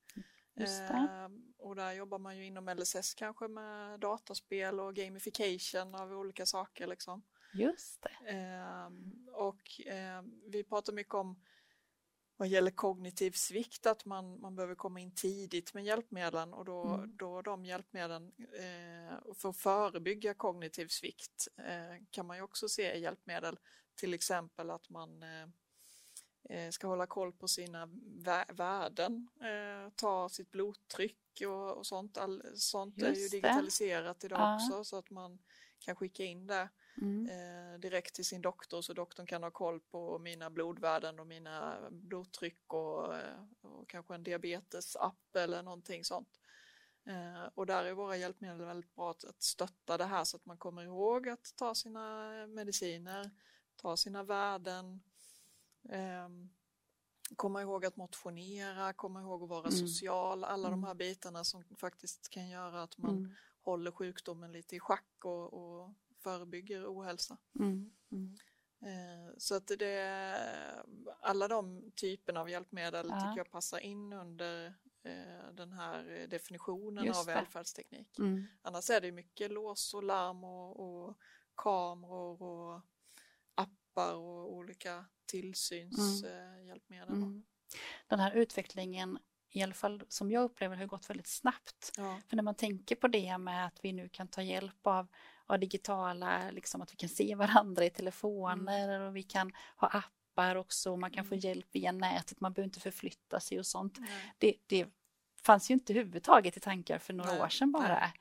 Just 0.60 0.88
det. 0.88 1.08
Ehm, 1.10 1.52
och 1.58 1.76
där 1.76 1.92
jobbar 1.92 2.18
man 2.18 2.36
ju 2.36 2.46
inom 2.46 2.68
LSS 2.68 3.14
kanske 3.14 3.48
med 3.48 4.00
dataspel 4.00 4.80
och 4.80 4.94
gamification 4.94 5.94
av 5.94 6.12
olika 6.12 6.46
saker. 6.46 6.86
Liksom. 6.86 7.22
Just 7.52 8.02
det. 8.02 8.30
Ehm, 8.30 9.28
och 9.32 9.80
ehm, 9.86 10.40
vi 10.46 10.64
pratar 10.64 10.92
mycket 10.92 11.14
om 11.14 11.40
vad 12.36 12.48
gäller 12.48 12.70
kognitiv 12.70 13.30
svikt 13.32 13.86
att 13.86 14.04
man, 14.04 14.40
man 14.40 14.56
behöver 14.56 14.74
komma 14.74 15.00
in 15.00 15.14
tidigt 15.14 15.74
med 15.74 15.84
hjälpmedlen 15.84 16.54
och 16.54 16.64
då, 16.64 16.84
Mm. 16.84 17.16
då 17.16 17.42
de 17.42 17.64
hjälpmedlen 17.64 18.32
eh, 18.38 19.34
för 19.34 19.48
att 19.48 19.56
förebygga 19.56 20.34
kognitiv 20.34 20.86
svikt 20.88 21.48
eh, 21.56 22.04
kan 22.10 22.26
man 22.26 22.36
ju 22.36 22.42
också 22.42 22.68
se 22.68 22.92
i 22.92 23.00
hjälpmedel. 23.00 23.58
Till 23.94 24.14
exempel 24.14 24.70
att 24.70 24.88
man 24.90 25.22
eh, 25.22 25.42
eh, 25.42 25.48
ska 26.72 26.86
hålla 26.86 27.06
koll 27.06 27.32
på 27.32 27.48
sina 27.48 27.86
vä- 28.18 28.54
värden, 28.54 29.28
eh, 29.40 29.92
ta 29.94 30.28
sitt 30.28 30.50
blodtryck 30.50 31.42
och, 31.46 31.76
och 31.76 31.86
sånt. 31.86 32.18
All, 32.18 32.42
sånt 32.54 33.02
är 33.02 33.06
ju 33.06 33.08
Just 33.20 33.30
det. 33.30 33.36
digitaliserat 33.36 34.24
idag 34.24 34.40
Ja. 34.40 34.54
också 34.56 34.84
så 34.84 34.96
att 34.96 35.10
man 35.10 35.38
kan 35.78 35.96
skicka 35.96 36.24
in 36.24 36.46
det. 36.46 36.68
Mm. 37.02 37.28
eh, 37.30 37.78
direkt 37.80 38.14
till 38.14 38.24
sin 38.24 38.42
doktor 38.42 38.82
så 38.82 38.92
doktorn 38.92 39.26
kan 39.26 39.42
ha 39.42 39.50
koll 39.50 39.80
på 39.80 40.18
mina 40.18 40.50
blodvärden 40.50 41.20
och 41.20 41.26
mina 41.26 41.78
blodtryck 41.90 42.72
och, 42.74 43.14
eh, 43.16 43.44
och 43.60 43.88
kanske 43.88 44.14
en 44.14 44.22
diabetesapp 44.22 45.36
eller 45.36 45.62
någonting 45.62 46.04
sånt. 46.04 46.40
Eh, 47.04 47.44
och 47.54 47.66
där 47.66 47.84
är 47.84 47.92
våra 47.92 48.16
hjälpmedel 48.16 48.58
väldigt 48.66 48.94
bra 48.94 49.10
att, 49.10 49.24
stötta 49.42 49.96
det 49.98 50.04
här 50.04 50.24
så 50.24 50.36
att 50.36 50.46
man 50.46 50.58
kommer 50.58 50.82
ihåg 50.82 51.28
att 51.28 51.52
ta 51.56 51.74
sina 51.74 52.30
mediciner, 52.46 53.30
ta 53.76 53.96
sina 53.96 54.22
värden, 54.22 54.86
eh, 54.94 55.09
komma 57.36 57.62
ihåg 57.62 57.84
att 57.86 57.96
motionera, 57.96 58.92
komma 58.92 59.20
ihåg 59.20 59.42
att 59.42 59.48
vara 59.48 59.68
Mm. 59.68 59.70
social, 59.72 60.44
alla 60.44 60.68
Mm. 60.68 60.80
de 60.80 60.86
här 60.86 60.94
bitarna 60.94 61.44
som 61.44 61.64
faktiskt 61.76 62.28
kan 62.28 62.48
göra 62.48 62.82
att 62.82 62.98
man 62.98 63.16
Mm. 63.18 63.34
håller 63.62 63.90
sjukdomen 63.90 64.52
lite 64.52 64.76
i 64.76 64.80
schack 64.80 65.24
och, 65.24 65.52
och 65.52 65.94
förebygger 66.18 66.86
ohälsa. 66.94 67.36
Eh, 68.82 69.34
så 69.38 69.54
att 69.54 69.66
det, 69.78 70.36
alla 71.20 71.48
de 71.48 71.92
typerna 71.96 72.40
av 72.40 72.50
hjälpmedel 72.50 73.06
Ja. 73.10 73.14
tycker 73.20 73.36
jag 73.36 73.50
passar 73.50 73.78
in 73.78 74.12
under 74.12 74.74
eh, 75.02 75.52
den 75.52 75.72
här 75.72 76.26
definitionen 76.30 77.04
Just 77.04 77.20
av 77.20 77.26
det. 77.26 77.34
välfärdsteknik. 77.34 78.18
Mm. 78.18 78.44
Annars 78.62 78.90
är 78.90 79.00
det 79.00 79.12
mycket 79.12 79.50
lås 79.50 79.94
och 79.94 80.02
larm 80.02 80.44
och, 80.44 80.80
och 80.80 81.16
kameror 81.54 82.42
och 82.42 82.80
appar 84.00 84.14
och 84.14 84.52
olika 84.52 85.04
tillsynshjälpmedel. 85.26 87.08
Mm. 87.08 87.42
Den 88.06 88.20
här 88.20 88.32
utvecklingen, 88.32 89.18
i 89.50 89.62
alla 89.62 89.74
fall 89.74 90.02
som 90.08 90.30
jag 90.30 90.44
upplever, 90.44 90.76
har 90.76 90.86
gått 90.86 91.10
väldigt 91.10 91.26
snabbt. 91.28 91.92
Ja. 91.96 92.20
För 92.28 92.36
när 92.36 92.42
man 92.42 92.54
tänker 92.54 92.96
på 92.96 93.08
det 93.08 93.38
med 93.38 93.66
att 93.66 93.78
vi 93.84 93.92
nu 93.92 94.08
kan 94.08 94.28
ta 94.28 94.42
hjälp 94.42 94.86
av, 94.86 95.06
av 95.46 95.58
digitala, 95.58 96.50
liksom 96.50 96.82
att 96.82 96.92
vi 96.92 96.96
kan 96.96 97.08
se 97.08 97.34
varandra 97.34 97.84
i 97.84 97.90
telefoner 97.90 99.00
och 99.00 99.16
vi 99.16 99.22
kan 99.22 99.52
ha 99.76 99.88
appar 99.88 100.56
också, 100.56 100.90
och 100.92 100.98
man 100.98 101.10
kan 101.10 101.24
få 101.24 101.34
Mm. 101.34 101.40
hjälp 101.40 101.66
via 101.72 101.92
nätet, 101.92 102.40
man 102.40 102.52
behöver 102.52 102.66
inte 102.66 102.80
förflytta 102.80 103.40
sig 103.40 103.58
och 103.58 103.66
sånt. 103.66 103.98
Det, 104.38 104.54
det 104.66 104.86
fanns 105.42 105.70
ju 105.70 105.74
inte 105.74 105.92
överhuvudtaget 105.92 106.56
i 106.56 106.60
tankar 106.60 106.98
för 106.98 107.12
några 107.12 107.32
Nej, 107.32 107.40
år 107.42 107.48
sedan 107.48 107.72
bara. 107.72 107.88
nej. 107.88 108.12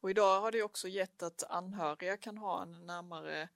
Och 0.00 0.10
idag 0.10 0.40
har 0.40 0.52
det 0.52 0.62
också 0.62 0.88
gett 0.88 1.22
att 1.22 1.42
anhöriga 1.50 2.16
kan 2.16 2.38
ha 2.38 2.62
en 2.62 2.86
närmare 2.86 3.48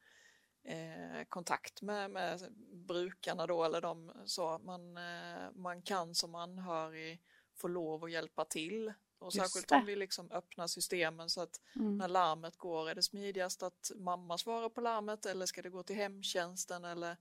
eh, 0.64 1.25
kontakt 1.28 1.83
med, 1.83 2.11
med 2.11 2.40
brukarna 2.73 3.47
då 3.47 3.64
eller 3.64 3.81
de 3.81 4.12
så 4.26 4.59
man, 4.64 4.97
eh, 4.97 5.50
man 5.54 5.83
kan 5.83 6.14
som 6.14 6.35
anhörig 6.35 7.23
få 7.54 7.69
lov 7.69 8.04
att 8.04 8.12
hjälpa 8.12 8.45
till 8.45 8.92
och 9.19 9.35
Just 9.35 9.37
särskilt 9.37 9.69
det. 9.69 9.75
om 9.75 9.87
vi 9.87 9.97
liksom 9.97 10.31
öppnar 10.31 10.66
systemen 10.66 11.31
så 11.31 11.40
att 11.40 11.61
Mm. 11.76 11.99
när 11.99 12.09
larmet 12.09 12.57
går 12.57 12.90
är 12.90 12.95
det 12.95 13.02
smidigast 13.02 13.62
att 13.62 13.90
mamma 13.97 14.38
svarar 14.38 14.69
på 14.69 14.81
larmet 14.81 15.26
eller 15.26 15.47
ska 15.47 15.62
det 15.62 15.71
gå 15.71 15.83
till 15.83 15.97
hemtjänsten 15.97 16.85
eller 16.85 17.16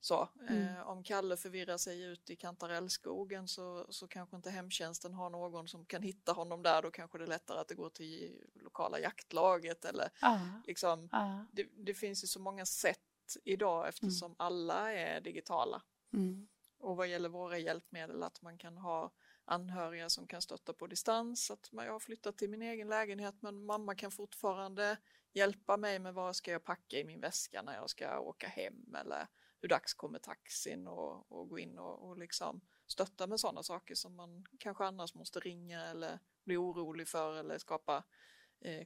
så. 0.00 0.28
Mm. 0.48 0.62
Eh, 0.76 0.88
om 0.88 1.02
Kalle 1.04 1.36
förvirrar 1.36 1.76
sig 1.78 2.02
ut 2.02 2.30
i 2.30 2.36
kantarellskogen 2.36 3.48
så, 3.48 3.86
så 3.88 4.08
kanske 4.08 4.36
inte 4.36 4.50
hemtjänsten 4.50 5.14
har 5.14 5.30
någon 5.30 5.68
som 5.68 5.84
kan 5.84 6.02
hitta 6.02 6.32
honom 6.32 6.62
där. 6.62 6.82
Då 6.82 6.90
kanske 6.90 7.18
det 7.18 7.24
är 7.24 7.28
lättare 7.28 7.58
att 7.58 7.68
det 7.68 7.74
går 7.74 7.90
till 7.90 8.44
lokala 8.78 8.98
jaktlaget 8.98 9.84
eller 9.84 10.10
Ja, 10.20 10.40
liksom. 10.66 11.08
ja. 11.12 11.46
Det, 11.52 11.66
det 11.76 11.94
finns 11.94 12.24
ju 12.24 12.28
så 12.28 12.40
många 12.40 12.66
sätt 12.66 13.00
idag 13.44 13.88
eftersom 13.88 14.34
alla 14.38 14.92
är 14.92 15.20
digitala. 15.20 15.82
Mm. 16.12 16.48
Och 16.78 16.96
vad 16.96 17.08
gäller 17.08 17.28
våra 17.28 17.58
hjälpmedel 17.58 18.22
att 18.22 18.42
man 18.42 18.58
kan 18.58 18.78
ha 18.78 19.12
anhöriga 19.44 20.08
som 20.08 20.26
kan 20.26 20.42
stötta 20.42 20.72
på 20.72 20.86
distans. 20.86 21.50
Att 21.50 21.72
man, 21.72 21.84
jag 21.84 21.92
har 21.92 22.00
flyttat 22.00 22.38
till 22.38 22.50
min 22.50 22.62
egen 22.62 22.88
lägenhet 22.88 23.34
men 23.40 23.66
mamma 23.66 23.94
kan 23.94 24.10
fortfarande 24.10 24.96
hjälpa 25.32 25.76
mig 25.76 25.98
med 25.98 26.14
vad 26.14 26.36
ska 26.36 26.50
jag 26.52 26.64
packa 26.64 26.96
i 26.96 27.04
min 27.04 27.20
väska 27.20 27.62
när 27.62 27.74
jag 27.74 27.90
ska 27.90 28.18
åka 28.18 28.48
hem 28.48 28.94
eller 28.94 29.26
hur 29.60 29.68
dags 29.68 29.94
kommer 29.94 30.18
taxin 30.18 30.86
och, 30.86 31.32
och 31.32 31.48
gå 31.48 31.58
in 31.58 31.78
och, 31.78 32.08
och 32.08 32.18
liksom 32.18 32.60
stötta 32.86 33.26
med 33.26 33.40
sådana 33.40 33.62
saker 33.62 33.94
som 33.94 34.16
man 34.16 34.46
kanske 34.58 34.84
annars 34.84 35.14
måste 35.14 35.40
ringa 35.40 35.86
eller 35.86 36.18
bli 36.44 36.56
orolig 36.56 37.08
för 37.08 37.36
eller 37.36 37.58
skapa 37.58 38.04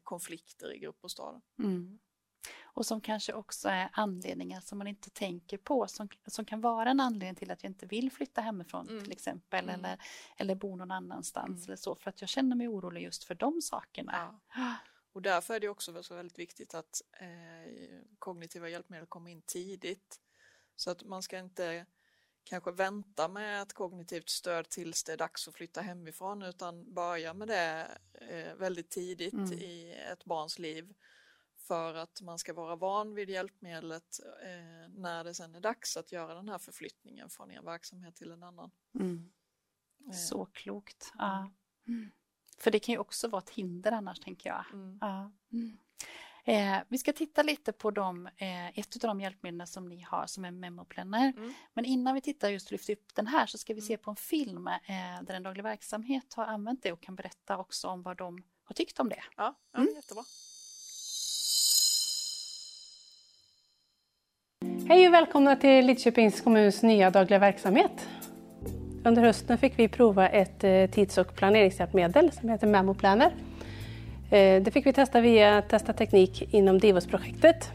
konflikter 0.02 0.74
i 0.74 0.78
gruppbostaden. 0.78 1.42
Mm. 1.58 1.98
Och 2.74 2.86
som 2.86 3.00
kanske 3.00 3.32
också 3.32 3.68
är 3.68 3.88
anledningar 3.92 4.60
som 4.60 4.78
man 4.78 4.86
inte 4.86 5.10
tänker 5.10 5.58
på, 5.58 5.86
som, 5.86 6.08
som 6.26 6.44
kan 6.44 6.60
vara 6.60 6.90
en 6.90 7.00
anledning 7.00 7.34
till 7.34 7.50
att 7.50 7.62
jag 7.62 7.70
inte 7.70 7.86
vill 7.86 8.12
flytta 8.12 8.40
hemifrån 8.40 8.88
Mm. 8.88 9.02
till 9.02 9.12
exempel, 9.12 9.64
Mm. 9.68 9.74
eller, 9.84 9.98
eller 10.36 10.54
bo 10.54 10.76
någon 10.76 10.90
annanstans 10.90 11.50
Mm. 11.58 11.64
eller 11.64 11.76
så, 11.76 11.94
för 11.96 12.10
att 12.10 12.20
jag 12.20 12.28
känner 12.30 12.56
mig 12.56 12.68
orolig 12.68 13.02
just 13.02 13.24
för 13.24 13.34
de 13.34 13.62
sakerna. 13.62 14.12
Och 15.12 15.22
därför 15.22 15.54
är 15.54 15.60
det 15.60 15.68
också 15.68 16.02
så 16.02 16.14
väldigt 16.14 16.38
viktigt 16.38 16.74
att 16.74 17.02
eh, 17.20 18.02
kognitiva 18.18 18.68
hjälpmedel 18.68 19.06
kommer 19.06 19.30
in 19.30 19.42
tidigt. 19.42 20.20
Så 20.76 20.90
att 20.90 21.04
man 21.04 21.22
ska 21.22 21.38
inte 21.38 21.86
kanske 22.44 22.70
vänta 22.72 23.28
med 23.28 23.62
ett 23.62 23.72
kognitivt 23.72 24.28
stöd 24.28 24.68
tills 24.68 25.04
det 25.04 25.12
är 25.12 25.16
dags 25.16 25.48
att 25.48 25.54
flytta 25.54 25.80
hemifrån 25.80 26.42
utan 26.42 26.94
börja 26.94 27.34
med 27.34 27.48
det 27.48 27.98
eh, 28.14 28.54
väldigt 28.54 28.90
tidigt 28.90 29.32
Mm. 29.34 29.52
i 29.52 29.92
ett 30.12 30.24
barns 30.24 30.58
liv 30.58 30.94
för 31.56 31.94
att 31.94 32.20
man 32.20 32.38
ska 32.38 32.52
vara 32.54 32.76
van 32.76 33.14
vid 33.14 33.30
hjälpmedlet 33.30 34.20
eh, 34.42 34.90
när 34.94 35.24
det 35.24 35.34
sen 35.34 35.54
är 35.54 35.60
dags 35.60 35.96
att 35.96 36.12
göra 36.12 36.34
den 36.34 36.48
här 36.48 36.58
förflyttningen 36.58 37.30
från 37.30 37.50
en 37.50 37.64
verksamhet 37.64 38.14
till 38.14 38.30
en 38.30 38.42
annan. 38.42 38.70
Mm. 38.94 39.32
Eh, 40.08 40.12
Så 40.16 40.44
klokt. 40.46 41.12
Ja. 41.18 41.50
Mm. 41.88 42.10
För 42.58 42.70
det 42.70 42.78
kan 42.80 42.92
ju 42.92 42.98
också 42.98 43.28
vara 43.28 43.42
ett 43.42 43.50
hinder 43.50 43.92
annars, 43.92 44.20
tänker 44.20 44.50
jag. 44.50 44.64
mm. 44.72 44.98
Ja. 45.00 45.32
Eh, 46.44 46.76
vi 46.88 46.98
ska 46.98 47.12
titta 47.12 47.42
lite 47.42 47.72
på 47.72 47.90
de, 47.90 48.26
eh, 48.26 48.78
ett 48.78 48.94
av 49.04 49.08
de 49.08 49.20
hjälpmedlen 49.20 49.66
som 49.66 49.88
ni 49.88 50.00
har 50.08 50.26
som 50.26 50.44
är 50.44 50.50
memoplanner. 50.50 51.32
Mm. 51.36 51.54
Men 51.74 51.84
innan 51.84 52.14
vi 52.14 52.20
tittar 52.20 52.48
just 52.48 52.66
och 52.66 52.72
lyfter 52.72 52.92
upp 52.92 53.14
den 53.14 53.26
här 53.26 53.46
så 53.46 53.58
ska 53.58 53.74
vi 53.74 53.80
Mm. 53.80 53.86
se 53.88 53.96
på 53.96 54.10
en 54.10 54.16
film 54.16 54.66
eh, 54.66 55.22
där 55.22 55.34
en 55.34 55.42
daglig 55.42 55.62
verksamhet 55.62 56.34
har 56.34 56.44
använt 56.46 56.82
det 56.82 56.92
och 56.92 57.00
kan 57.00 57.14
berätta 57.14 57.58
också 57.58 57.88
om 57.88 58.02
vad 58.02 58.16
de 58.16 58.42
har 58.64 58.74
tyckt 58.74 59.00
om 59.00 59.08
det. 59.08 59.22
Ja, 59.36 59.54
ja 59.72 59.78
Mm. 59.78 59.94
jättebra. 59.94 60.24
Hej 64.88 65.08
och 65.08 65.14
välkomna 65.14 65.56
till 65.56 65.86
Lidköpings 65.86 66.40
kommuns 66.40 66.82
nya 66.82 67.10
dagliga 67.10 67.38
verksamhet. 67.38 68.08
Under 69.04 69.22
hösten 69.22 69.58
fick 69.58 69.78
vi 69.78 69.88
prova 69.88 70.28
ett 70.28 70.64
eh, 70.64 70.86
tids 70.90 71.18
och 71.18 71.34
planeringshjälpmedel 71.34 72.32
som 72.32 72.48
heter 72.48 72.66
Memo 72.66 72.94
Planner. 72.94 73.26
Eh, 73.26 73.51
Eh, 74.32 74.62
det 74.62 74.70
fick 74.70 74.86
vi 74.86 74.92
testa 74.92 75.20
via 75.20 75.62
Testa 75.62 75.92
Teknik 75.92 76.54
inom 76.54 76.78
Divos-projektet. 76.78 77.72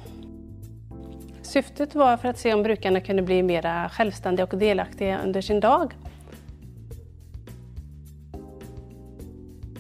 Syftet 1.41 1.95
var 1.95 2.17
för 2.17 2.27
att 2.27 2.37
se 2.37 2.53
om 2.53 2.63
brukarna 2.63 2.99
kunde 2.99 3.21
bli 3.21 3.43
mer 3.43 3.89
självständiga 3.89 4.45
och 4.45 4.57
delaktiga 4.57 5.19
under 5.23 5.41
sin 5.41 5.59
dag. 5.59 5.93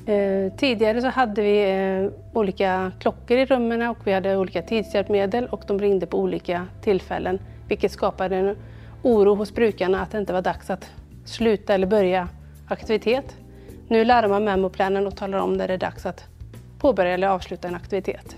Eh, 0.05 0.53
tidigare 0.57 1.01
så 1.01 1.07
hade 1.07 1.41
vi 1.41 1.71
eh, 1.71 2.11
olika 2.33 2.91
klockor 2.99 3.37
i 3.37 3.45
rummen 3.45 3.81
och 3.81 3.97
vi 4.03 4.13
hade 4.13 4.37
olika 4.37 4.61
tidshjälpmedel 4.61 5.45
och 5.45 5.63
de 5.67 5.79
ringde 5.79 6.05
på 6.05 6.19
olika 6.19 6.67
tillfällen 6.81 7.39
vilket 7.67 7.91
skapade 7.91 8.35
en 8.35 8.55
oro 9.03 9.35
hos 9.35 9.53
brukarna 9.53 10.01
att 10.01 10.11
det 10.11 10.17
inte 10.17 10.33
var 10.33 10.41
dags 10.41 10.69
att 10.69 10.91
sluta 11.25 11.73
eller 11.73 11.87
börja 11.87 12.29
aktivitet. 12.67 13.35
Nu 13.87 14.05
larmar 14.05 14.39
memoplanen 14.39 15.07
och 15.07 15.15
talar 15.15 15.39
om 15.39 15.53
när 15.53 15.67
det 15.67 15.73
är 15.73 15.77
dags 15.77 16.05
att 16.05 16.36
påbörja 16.79 17.13
eller 17.13 17.27
avsluta 17.27 17.67
en 17.67 17.75
aktivitet. 17.75 18.35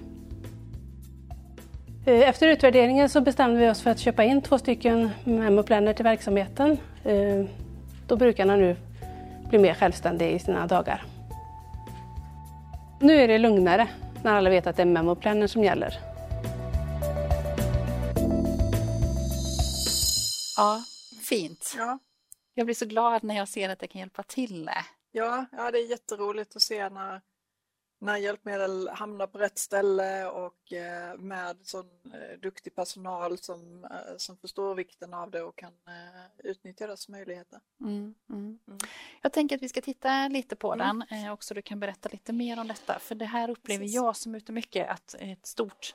Eh, 2.06 2.30
Efter 2.30 2.48
utvärderingen 2.48 3.10
så 3.10 3.22
bestämde 3.22 3.60
vi 3.60 3.70
oss 3.70 3.82
för 3.82 3.92
att 3.92 4.00
köpa 4.00 4.24
in 4.24 4.42
två 4.42 4.58
stycken 4.58 5.10
memoplaner 5.24 5.94
till 5.94 6.04
verksamheten 6.04 6.78
eh, 7.04 7.46
då 8.08 8.16
brukarna 8.16 8.56
nu 8.56 8.76
blir 9.50 9.60
mer 9.60 9.74
självständiga 9.74 10.30
i 10.30 10.40
sina 10.40 10.68
dagar. 10.68 11.04
Nu 13.02 13.14
är 13.22 13.28
det 13.28 13.38
lugnare 13.38 13.88
när 14.24 14.34
alla 14.34 14.50
vet 14.50 14.68
att 14.68 14.76
det 14.76 14.82
är 14.82 14.86
memoplanen 14.86 15.50
som 15.50 15.64
gäller. 15.64 15.94
Ja, 20.58 20.84
fint. 21.30 21.76
Ja. 21.78 22.00
Jag 22.54 22.66
blir 22.66 22.76
så 22.76 22.86
glad 22.86 23.24
när 23.24 23.36
jag 23.36 23.48
ser 23.48 23.70
att 23.70 23.82
jag 23.82 23.90
kan 23.90 24.00
hjälpa 24.00 24.24
till. 24.24 24.70
Ja, 25.12 25.46
ja, 25.52 25.72
det 25.72 25.78
är 25.78 25.90
jätteroligt 25.90 26.56
att 26.56 26.62
se 26.62 26.90
när, 26.90 27.22
när 28.02 28.18
hjälpmedel 28.18 28.90
hamnar 28.90 29.28
på 29.28 29.38
rätt 29.38 29.58
ställe 29.58 30.26
och 30.26 30.74
eh, 30.74 31.18
med 31.18 31.58
sån 31.64 31.86
eh, 32.14 32.40
duktig 32.40 32.76
personal 32.76 33.38
som, 33.38 33.84
eh, 33.86 34.18
som 34.18 34.38
förstår 34.38 34.76
vikten 34.76 35.14
av 35.14 35.32
det 35.32 35.42
och 35.42 35.56
kan 35.58 35.74
utnyttja 36.38 36.88
dess 36.88 37.10
möjligheter. 37.10 37.60
Mm, 37.82 38.16
mm. 38.30 38.60
Mm. 38.68 38.80
Jag 39.22 39.34
tänker 39.34 39.56
att 39.56 39.62
vi 39.62 39.70
ska 39.70 39.82
titta 39.82 40.28
lite 40.28 40.56
på 40.56 40.74
Mm. 40.74 41.04
den 41.10 41.32
också. 41.32 41.54
Du 41.54 41.62
kan 41.62 41.80
berätta 41.80 42.10
lite 42.10 42.34
mer 42.34 42.60
om 42.60 42.68
detta, 42.68 43.00
för 43.00 43.16
det 43.16 43.26
här 43.26 43.50
upplever 43.50 43.84
Precis. 43.84 43.96
jag 43.96 44.16
som 44.16 44.36
ute 44.36 44.52
mycket 44.52 44.90
att 44.90 45.16
ett 45.20 45.46
stort, 45.46 45.94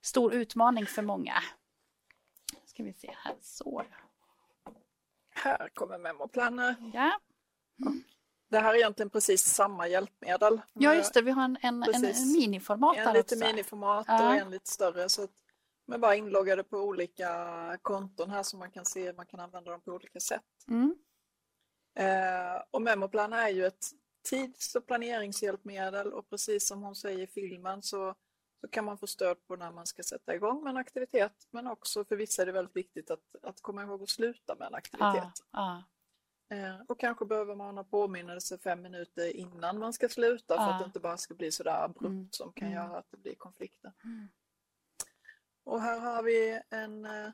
stor 0.00 0.34
utmaning 0.34 0.86
för 0.86 1.02
många. 1.02 1.34
Ska 2.64 2.82
vi 2.82 2.92
se 2.92 3.14
här, 3.16 3.34
så. 3.40 3.82
Här 5.30 5.68
kommer 5.74 5.98
Memoplanner. 5.98 6.74
Ja, 6.94 7.20
det 8.54 8.60
här 8.60 8.74
är 8.74 8.78
egentligen 8.78 9.10
precis 9.10 9.44
samma 9.44 9.88
hjälpmedel. 9.88 10.60
Ja 10.72 10.94
just 10.94 11.14
det, 11.14 11.22
vi 11.22 11.30
har 11.30 11.44
en, 11.44 11.58
en, 11.60 11.82
en, 11.82 12.04
en 12.04 12.32
miniformat 12.32 12.96
en 12.96 13.12
lite 13.14 13.34
också. 13.34 13.46
miniformat 13.46 14.04
Ja. 14.08 14.28
och 14.28 14.34
en 14.34 14.50
lite 14.50 14.70
större. 14.70 15.08
Så 15.08 15.24
att 15.24 15.30
de 15.86 15.94
är 15.94 15.98
bara 15.98 16.14
inloggade 16.14 16.64
på 16.64 16.78
olika 16.78 17.78
konton 17.82 18.30
här 18.30 18.42
som 18.42 18.58
man 18.58 18.70
kan 18.70 18.84
se, 18.84 19.12
man 19.12 19.26
kan 19.26 19.40
använda 19.40 19.70
dem 19.70 19.80
på 19.80 19.92
olika 19.92 20.20
sätt. 20.20 20.42
Mm. 20.68 20.94
Eh, 21.98 22.62
och 22.70 22.82
Memoplan 22.82 23.32
är 23.32 23.48
ju 23.48 23.66
ett 23.66 23.86
tids 24.28 24.74
och 24.74 24.86
planeringshjälpmedel 24.86 26.12
och 26.12 26.30
precis 26.30 26.68
som 26.68 26.82
hon 26.82 26.94
säger 26.94 27.18
i 27.18 27.26
filmen 27.26 27.82
så, 27.82 28.14
så 28.60 28.68
kan 28.68 28.84
man 28.84 28.98
få 28.98 29.06
stöd 29.06 29.46
på 29.46 29.56
när 29.56 29.72
man 29.72 29.86
ska 29.86 30.02
sätta 30.02 30.34
igång 30.34 30.62
med 30.64 30.70
en 30.70 30.76
aktivitet 30.76 31.48
men 31.50 31.66
också 31.66 32.04
för 32.04 32.16
vissa 32.16 32.42
är 32.42 32.46
det 32.46 32.52
väldigt 32.52 32.76
viktigt 32.76 33.10
att, 33.10 33.36
att 33.42 33.60
komma 33.62 33.82
ihåg 33.82 34.02
att 34.02 34.08
sluta 34.08 34.54
med 34.58 34.66
en 34.66 34.74
aktivitet. 34.74 35.32
Ja, 35.34 35.42
ja. 35.52 35.82
Eh, 36.48 36.80
och 36.88 37.00
kanske 37.00 37.24
behöver 37.26 37.54
man 37.54 37.76
ha 37.76 37.84
påminnelse 37.84 38.58
fem 38.58 38.82
minuter 38.82 39.36
innan 39.36 39.78
man 39.78 39.92
ska 39.92 40.08
sluta 40.08 40.56
för 40.56 40.62
Ja. 40.62 40.72
att 40.74 40.80
det 40.80 40.84
inte 40.86 41.00
bara 41.00 41.16
ska 41.16 41.34
bli 41.34 41.52
sådär 41.52 41.84
abrupt 41.84 42.04
Mm. 42.04 42.28
som 42.30 42.52
kan 42.52 42.68
Mm. 42.68 42.78
göra 42.84 42.98
att 42.98 43.10
det 43.10 43.16
blir 43.16 43.34
konflikter. 43.34 43.92
Mm. 44.04 44.28
Och 45.64 45.80
här 45.80 45.98
har 46.00 46.22
vi 46.22 46.60
en 46.70 47.04
eh, 47.04 47.30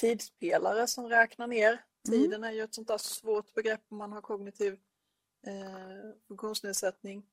tidspelare 0.00 0.86
som 0.86 1.08
räknar 1.08 1.46
ner. 1.46 1.84
Tiden 2.08 2.44
är 2.44 2.52
ju 2.52 2.62
ett 2.62 2.74
sånt 2.74 2.88
där 2.88 2.98
svårt 2.98 3.54
begrepp 3.54 3.80
om 3.88 3.96
man 3.98 4.12
har 4.12 4.20
kognitiv 4.20 4.72
eh, 5.46 6.14
funktionsnedsättning. 6.28 7.26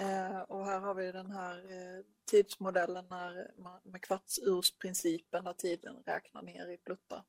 Eh, 0.00 0.40
och 0.40 0.64
här 0.64 0.80
har 0.80 0.94
vi 0.94 1.12
den 1.12 1.30
här 1.30 1.56
eh, 1.72 2.04
tidsmodellen 2.30 3.06
när 3.10 3.50
man, 3.58 3.80
med 3.84 4.02
kvartsursprincipen 4.02 5.44
där 5.44 5.52
tiden 5.52 6.02
räknar 6.06 6.42
ner 6.42 6.68
i 6.68 6.76
pluttar. 6.78 7.24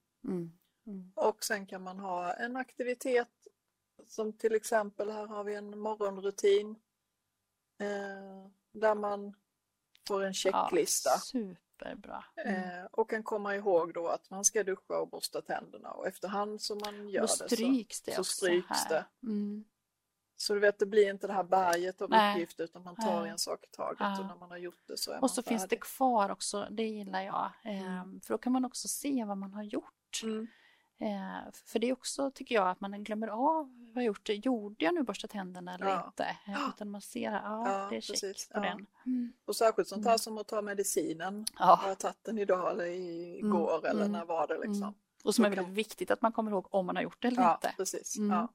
Mm. 0.87 1.11
Och 1.15 1.43
sen 1.43 1.65
kan 1.65 1.83
man 1.83 1.99
ha 1.99 2.33
en 2.33 2.55
aktivitet 2.57 3.29
som 4.07 4.33
till 4.33 4.55
exempel 4.55 5.11
här 5.11 5.25
har 5.27 5.43
vi 5.43 5.55
en 5.55 5.79
morgonrutin 5.79 6.75
eh, 7.79 8.47
där 8.71 8.95
man 8.95 9.35
får 10.07 10.23
en 10.23 10.33
checklista. 10.33 11.09
Ja, 11.09 11.17
superbra. 11.19 12.25
Mm. 12.35 12.79
Eh, 12.79 12.85
och 12.85 13.09
kan 13.09 13.23
komma 13.23 13.55
ihåg 13.55 13.93
då 13.93 14.07
att 14.07 14.29
man 14.29 14.45
ska 14.45 14.63
duscha 14.63 14.99
och 14.99 15.09
borsta 15.09 15.41
tänderna 15.41 15.91
och 15.91 16.07
efterhand 16.07 16.61
som 16.61 16.77
man 16.85 17.09
gör 17.09 17.21
det 17.21 17.27
så, 17.27 17.43
det 17.43 18.15
så 18.15 18.23
stryks 18.23 18.87
det. 18.89 19.05
Mm. 19.23 19.65
Så 20.37 20.53
du 20.53 20.59
vet, 20.59 20.79
det 20.79 20.85
blir 20.85 21.09
inte 21.09 21.27
det 21.27 21.33
här 21.33 21.43
berget 21.43 22.01
av 22.01 22.09
Nej. 22.09 22.33
uppgifter 22.33 22.63
utan 22.63 22.83
man 22.83 22.95
tar 22.95 23.21
Nej. 23.21 23.29
en 23.29 23.37
sak 23.37 23.63
i 23.63 23.67
taget 23.67 23.97
Ja. 23.99 24.19
och 24.19 24.25
när 24.25 24.35
man 24.35 24.49
har 24.51 24.57
gjort 24.57 24.87
det 24.87 24.97
så 24.97 25.11
är 25.11 25.15
Och 25.15 25.21
man 25.21 25.29
så 25.29 25.43
finns 25.43 25.61
det 25.63 25.67
färdig. 25.69 25.83
kvar 25.83 26.29
också, 26.29 26.67
det 26.71 26.83
gillar 26.83 27.21
jag. 27.21 27.51
Eh, 27.63 27.85
Mm. 28.01 28.21
För 28.21 28.33
då 28.33 28.37
kan 28.37 28.53
man 28.53 28.65
också 28.65 28.87
se 28.87 29.25
vad 29.25 29.37
man 29.37 29.53
har 29.53 29.63
gjort. 29.63 30.21
Mm. 30.23 30.47
Eh, 30.97 31.51
för 31.65 31.79
det 31.79 31.89
är 31.89 31.93
också, 31.93 32.31
tycker 32.31 32.55
jag, 32.55 32.69
att 32.69 32.81
man 32.81 33.03
glömmer 33.03 33.27
av 33.27 33.91
vad 33.93 34.03
jag 34.03 34.07
gjort. 34.07 34.29
Gjorde 34.29 34.85
jag 34.85 34.95
nu 34.95 35.03
borsta 35.03 35.27
tänderna 35.27 35.75
eller 35.75 35.85
Ja. 35.87 36.05
inte? 36.07 36.23
Eh, 36.47 36.69
utan 36.69 36.89
man 36.91 37.01
ser, 37.01 37.31
ja, 37.31 37.41
Ja, 37.69 37.87
det 37.89 37.97
är 37.97 38.01
check 38.01 38.21
precis. 38.21 38.49
på 38.49 38.57
Ja. 38.57 38.61
den. 38.61 38.85
Mm. 39.05 39.33
Och 39.45 39.55
särskilt 39.55 39.87
sånt 39.87 40.05
här 40.05 40.11
Mm. 40.11 40.19
som 40.19 40.37
att 40.37 40.47
ta 40.47 40.61
medicinen. 40.61 41.45
Har 41.53 41.67
Ja. 41.83 41.87
jag 41.87 41.99
tagit 41.99 42.23
den 42.23 42.37
idag 42.39 42.71
eller 42.71 42.85
igår 42.85 43.77
Mm, 43.77 43.91
eller 43.91 44.01
mm, 44.05 44.11
när 44.11 44.25
var 44.25 44.47
det 44.47 44.53
liksom? 44.57 44.83
mm. 44.83 44.93
Och 45.23 45.35
som 45.35 45.45
är 45.45 45.49
väldigt 45.49 45.73
viktigt 45.73 46.11
att 46.11 46.21
man 46.21 46.31
kommer 46.31 46.51
ihåg 46.51 46.67
om 46.69 46.85
man 46.85 46.95
har 46.95 47.03
gjort 47.03 47.21
det 47.21 47.27
eller 47.27 47.51
inte. 47.53 47.73
precis. 47.77 48.17
Mm. 48.17 48.31
Ja. 48.37 48.47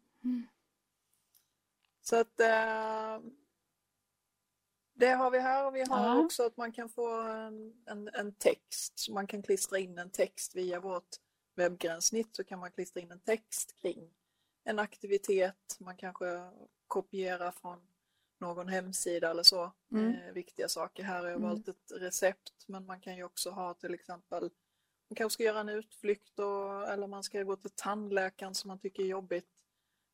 Så 2.03 2.17
att 2.17 2.41
eh, 2.41 3.19
det 4.95 5.07
har 5.11 5.31
vi 5.31 5.39
här 5.39 5.67
och 5.67 5.75
vi 5.77 5.85
har 5.89 6.25
också 6.25 6.47
att 6.47 6.57
man 6.57 6.73
kan 6.73 6.89
få 6.89 7.21
en, 7.21 7.75
en, 7.87 8.09
en 8.13 8.35
text. 8.35 8.99
Så 8.99 9.13
man 9.13 9.27
kan 9.27 9.43
klistra 9.43 9.79
in 9.79 9.99
en 9.99 10.11
text 10.11 10.57
via 10.57 10.81
vårt 10.81 11.09
webbgränssnitt 11.55 12.37
så 12.37 12.45
kan 12.45 12.59
man 12.59 12.71
klistra 12.71 13.01
in 13.01 13.11
en 13.11 13.21
text 13.21 13.77
kring 13.81 14.15
en 14.65 14.79
aktivitet. 14.79 15.77
Man 15.81 15.97
kanske 15.97 16.51
kopierar 16.87 17.51
från 17.53 17.79
någon 18.39 18.69
hemsida 18.69 19.31
eller 19.31 19.43
så. 19.43 19.73
Mm. 19.93 20.15
Eh, 20.15 20.33
viktiga 20.33 20.69
saker. 20.69 21.03
Här 21.03 21.21
har 21.21 21.27
jag 21.27 21.37
Mm. 21.37 21.49
valt 21.49 21.69
ett 21.69 21.93
recept 21.93 22.65
men 22.67 22.87
man 22.87 23.01
kan 23.01 23.17
ju 23.17 23.25
också 23.25 23.51
ha 23.51 23.75
till 23.75 23.95
exempel 23.95 24.51
man 25.09 25.17
kanske 25.17 25.35
ska 25.35 25.43
göra 25.43 25.61
en 25.61 25.69
utflykt 25.69 26.39
och, 26.39 26.89
eller 26.89 27.07
man 27.07 27.23
ska 27.23 27.43
gå 27.43 27.57
till 27.57 27.71
tandläkaren 27.71 28.55
som 28.55 28.69
man 28.69 28.79
tycker 28.79 29.03
är 29.03 29.07
jobbigt. 29.07 29.49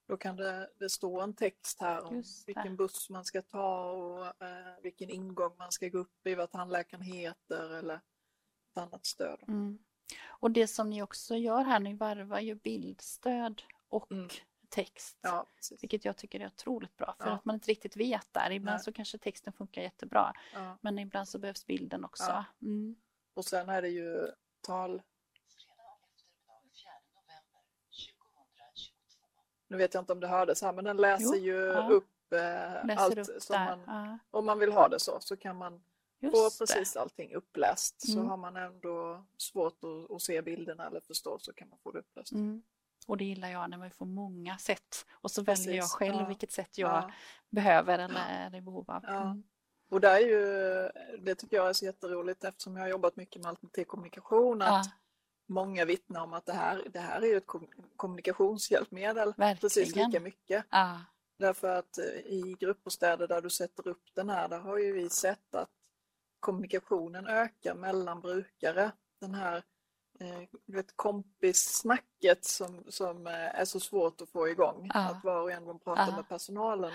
Då 0.08 0.16
kan 0.16 0.36
det, 0.36 0.70
det 0.78 0.90
stå 0.90 1.20
en 1.20 1.34
text 1.34 1.80
här 1.80 2.04
om 2.04 2.22
vilken 2.46 2.76
buss 2.76 3.10
man 3.10 3.24
ska 3.24 3.42
ta 3.42 3.90
och 3.90 4.42
eh, 4.42 4.80
vilken 4.82 5.10
ingång 5.10 5.56
man 5.58 5.72
ska 5.72 5.88
gå 5.88 5.98
upp 5.98 6.26
i, 6.26 6.34
vad 6.34 6.50
tandläkaren 6.50 7.02
heter 7.02 7.74
eller 7.74 7.94
ett 7.94 8.76
annat 8.78 9.06
stöd. 9.06 9.42
Mm. 9.48 9.78
Och 10.26 10.50
det 10.50 10.66
som 10.66 10.90
ni 10.90 11.02
också 11.02 11.36
gör 11.36 11.64
här, 11.64 11.80
ni 11.80 11.94
varvar 11.94 12.40
ju 12.40 12.54
bildstöd 12.54 13.62
och 13.88 14.12
Mm. 14.12 14.28
text. 14.68 15.18
Ja. 15.20 15.46
Vilket 15.80 16.04
jag 16.04 16.16
tycker 16.16 16.40
är 16.40 16.46
otroligt 16.46 16.96
bra 16.96 17.14
för 17.18 17.26
Ja. 17.26 17.32
att 17.32 17.44
man 17.44 17.54
inte 17.54 17.70
riktigt 17.70 17.96
vet 17.96 18.26
där. 18.32 18.50
Ibland 18.50 18.74
Nej. 18.76 18.84
så 18.84 18.92
kanske 18.92 19.18
texten 19.18 19.52
funkar 19.52 19.82
jättebra 19.82 20.32
Ja. 20.54 20.78
men 20.80 20.98
ibland 20.98 21.28
så 21.28 21.38
behövs 21.38 21.66
bilden 21.66 22.04
också. 22.04 22.44
Mm. 22.62 22.96
Och 23.34 23.44
sen 23.44 23.68
är 23.68 23.82
det 23.82 23.88
ju 23.88 24.28
tal... 24.60 25.02
Nu 29.68 29.76
vet 29.76 29.94
jag 29.94 30.00
inte 30.02 30.12
om 30.12 30.20
det 30.20 30.26
hördes 30.28 30.62
här 30.62 30.72
men 30.72 30.84
den 30.84 30.96
läser 30.96 31.36
Jo, 31.36 31.44
ju 31.44 31.56
upp 31.72 32.32
eh, 32.32 32.38
Läser 32.38 32.96
allt 32.96 33.18
upp 33.18 33.42
som 33.42 33.52
där. 33.56 33.76
man... 33.86 34.18
Om 34.30 34.46
man 34.46 34.58
vill 34.58 34.72
ha 34.72 34.88
det 34.88 35.00
så, 35.00 35.20
så 35.20 35.36
kan 35.36 35.56
man 35.56 35.82
just 36.20 36.58
precis 36.58 36.96
allting 36.96 37.34
uppläst. 37.34 38.00
Så 38.12 38.18
Mm. 38.18 38.28
har 38.30 38.36
man 38.36 38.56
ändå 38.56 39.26
svårt 39.36 39.84
att, 39.84 40.10
att 40.10 40.22
se 40.22 40.42
bilderna 40.42 40.86
eller 40.86 41.00
förstå 41.00 41.38
så 41.38 41.52
kan 41.52 41.68
man 41.68 41.78
få 41.82 41.90
det 41.92 41.98
uppläst. 41.98 42.30
det. 42.32 42.38
Mm. 42.38 42.62
Och 43.06 43.16
det 43.16 43.24
gillar 43.24 43.48
jag 43.48 43.70
när 43.70 43.78
man 43.78 43.90
får 43.90 44.06
många 44.06 44.58
sätt 44.58 45.06
och 45.12 45.30
så 45.30 45.44
Precis, 45.44 45.66
väljer 45.66 45.80
jag 45.80 45.90
själv 45.90 46.14
ja. 46.16 46.26
vilket 46.28 46.52
sätt 46.52 46.78
jag 46.78 46.90
Ja. 46.90 47.10
behöver 47.50 47.98
eller 47.98 48.20
är 48.28 48.54
i 48.54 48.60
behov 48.60 48.90
av. 48.90 49.00
Ja. 49.06 49.22
Mm. 49.22 49.42
Och 49.90 50.00
det 50.00 50.08
är 50.08 50.18
ju, 50.20 50.42
det 51.18 51.34
tycker 51.34 51.56
jag 51.56 51.68
är 51.68 51.72
så 51.72 51.84
jätteroligt 51.84 52.44
eftersom 52.44 52.76
jag 52.76 52.82
har 52.84 52.88
jobbat 52.88 53.16
mycket 53.16 53.42
med 53.42 53.48
alternativ 53.50 53.84
kommunikation 53.84 54.62
att 54.62 54.68
Ja, 54.86 54.92
många 55.48 55.84
vittnar 55.84 56.22
om 56.22 56.32
att 56.32 56.46
det 56.46 56.52
här, 56.52 56.82
det 56.92 56.98
här 56.98 57.24
är 57.24 57.36
ett 57.36 57.46
kom- 57.46 57.70
kommunikationshjälpmedel 57.96 59.32
precis 59.60 59.76
Verkligen. 59.88 60.10
lika 60.10 60.20
mycket. 60.20 60.64
ja, 60.70 61.00
Därför 61.38 61.68
att 61.78 61.98
eh, 61.98 62.04
i 62.04 62.56
gruppbostäder 62.60 63.28
där 63.28 63.40
du 63.42 63.50
sätter 63.50 63.88
upp 63.88 64.02
den 64.14 64.28
här, 64.30 64.48
där 64.48 64.58
har 64.58 64.78
ju 64.78 64.92
vi 64.92 65.10
sett 65.10 65.54
att 65.54 65.70
kommunikationen 66.40 67.26
ökar 67.26 67.74
mellan 67.74 68.20
brukare. 68.20 68.92
Den 69.20 69.34
här 69.34 69.56
eh, 70.20 70.40
du 70.66 70.76
vet, 70.76 70.96
kompissnacket 70.96 72.44
som, 72.44 72.84
som 72.88 73.26
eh, 73.26 73.32
är 73.60 73.64
så 73.64 73.80
svårt 73.80 74.20
att 74.20 74.28
få 74.28 74.48
igång. 74.48 74.90
Ja. 74.94 75.00
Att 75.00 75.24
var 75.24 75.40
och 75.42 75.50
en 75.50 75.66
vill 75.66 75.78
prata 75.78 76.06
Ja. 76.10 76.16
med 76.16 76.28
personalen. 76.28 76.92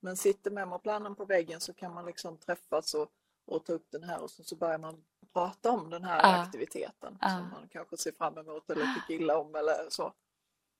Men 0.00 0.16
sitter 0.16 0.50
memoplanen 0.50 1.14
på 1.14 1.24
väggen 1.24 1.60
så 1.60 1.72
kan 1.72 1.94
man 1.94 2.06
liksom 2.06 2.36
träffas 2.38 2.94
och, 2.94 3.08
och 3.46 3.64
ta 3.64 3.72
upp 3.72 3.86
den 3.90 4.02
här 4.04 4.22
och 4.22 4.30
så, 4.30 4.44
så 4.44 4.56
börjar 4.56 4.78
man 4.78 5.04
prata 5.32 5.70
om 5.70 5.90
den 5.90 6.04
här 6.04 6.18
Ja. 6.22 6.42
aktiviteten 6.42 7.18
som 7.20 7.48
man 7.50 7.68
kanske 7.70 7.96
ser 7.96 8.12
fram 8.12 8.38
emot 8.38 8.70
eller 8.70 8.94
tycker 8.94 9.14
illa 9.22 9.38
om 9.38 9.54
eller 9.54 9.86
så. 9.88 10.12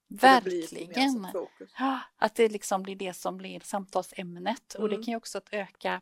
Det 0.09 0.23
verkligen. 0.27 1.27
Ja, 1.79 2.01
att 2.17 2.35
det 2.35 2.49
liksom 2.49 2.83
blir 2.83 2.97
det 2.97 3.15
som 3.15 3.37
blir 3.37 3.61
samtalsämnet. 3.61 4.75
Och 4.75 4.89
det 4.89 4.95
Mm. 4.95 5.05
kan 5.05 5.13
ju 5.13 5.17
också 5.17 5.41
öka 5.51 6.01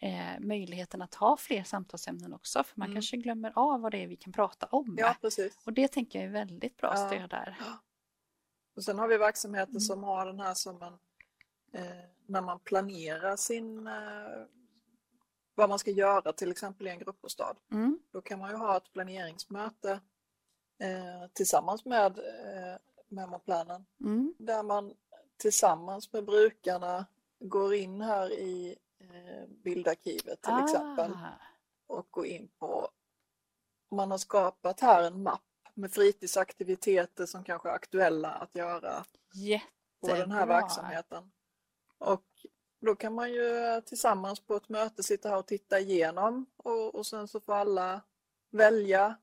eh, 0.00 0.40
möjligheten 0.40 1.02
att 1.02 1.14
ha 1.14 1.36
fler 1.36 1.62
samtalsämnen 1.64 2.32
också. 2.34 2.64
För 2.64 2.78
man 2.80 2.86
Mm. 2.86 2.94
kanske 2.96 3.16
glömmer 3.16 3.52
av 3.56 3.80
vad 3.80 3.92
det 3.92 3.98
är 4.02 4.06
vi 4.06 4.16
kan 4.16 4.32
prata 4.32 4.66
om. 4.66 4.96
Ja, 4.98 5.16
precis. 5.20 5.58
Och 5.66 5.72
det 5.72 5.88
tänker 5.88 6.18
jag 6.18 6.28
är 6.28 6.32
väldigt 6.32 6.76
bra 6.76 6.92
Ja. 6.94 7.06
stöd 7.08 7.30
där. 7.30 7.56
Och 8.76 8.84
sen 8.84 8.98
har 8.98 9.08
vi 9.08 9.16
verksamheter 9.18 9.70
Mm. 9.70 9.80
som 9.80 10.02
har 10.02 10.26
den 10.26 10.40
här 10.40 10.54
som 10.54 10.78
man, 10.78 10.98
eh, 11.72 12.04
när 12.26 12.40
man 12.40 12.60
planerar 12.60 13.36
sin, 13.36 13.86
eh, 13.86 14.46
vad 15.54 15.68
man 15.68 15.78
ska 15.78 15.90
göra 15.90 16.32
till 16.32 16.50
exempel 16.50 16.86
i 16.86 16.90
en 16.90 16.98
gruppbostad. 16.98 17.56
Mm. 17.72 17.98
Då 18.12 18.20
kan 18.22 18.38
man 18.38 18.50
ju 18.50 18.56
ha 18.56 18.76
ett 18.76 18.92
planeringsmöte 18.92 20.00
eh, 20.78 21.30
tillsammans 21.32 21.84
med 21.84 22.18
eh, 22.18 22.78
memoplanen 23.08 23.86
Mm. 24.00 24.34
där 24.38 24.62
man 24.62 24.94
tillsammans 25.36 26.12
med 26.12 26.24
brukarna 26.24 27.06
går 27.40 27.74
in 27.74 28.00
här 28.00 28.32
i 28.32 28.76
bildarkivet 29.48 30.42
till 30.42 30.58
exempel 30.64 31.12
Ah, 31.12 31.38
och 31.86 32.06
går 32.10 32.26
in 32.26 32.48
på, 32.58 32.88
man 33.90 34.10
har 34.10 34.18
skapat 34.18 34.80
här 34.80 35.02
en 35.06 35.22
mapp 35.22 35.42
med 35.74 35.92
fritidsaktiviteter 35.92 37.26
som 37.26 37.44
kanske 37.44 37.68
är 37.68 37.72
aktuella 37.72 38.30
att 38.30 38.54
göra 38.54 39.04
på 40.00 40.06
den 40.06 40.16
här 40.30 40.38
Jättebra. 40.40 40.46
verksamheten. 40.46 41.32
Och 41.98 42.24
då 42.80 42.94
kan 42.94 43.14
man 43.14 43.32
ju 43.32 43.80
tillsammans 43.86 44.40
på 44.40 44.56
ett 44.56 44.68
möte 44.68 45.02
sitta 45.02 45.28
här 45.28 45.38
och 45.38 45.46
titta 45.46 45.80
igenom 45.80 46.46
och, 46.56 46.94
och 46.94 47.06
sen 47.06 47.28
så 47.28 47.40
får 47.40 47.54
alla 47.54 48.00
välja 48.50 49.16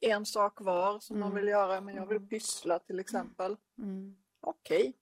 en 0.00 0.26
sak 0.26 0.60
var 0.60 1.00
som 1.00 1.18
man 1.20 1.30
Mm. 1.30 1.36
vill 1.40 1.48
göra. 1.48 1.80
Men 1.80 1.94
jag 1.96 2.06
vill 2.06 2.16
Mm. 2.16 2.28
pyssla 2.28 2.78
till 2.78 2.98
exempel. 3.00 3.56
Mm. 3.78 4.16
Okej. 4.40 4.92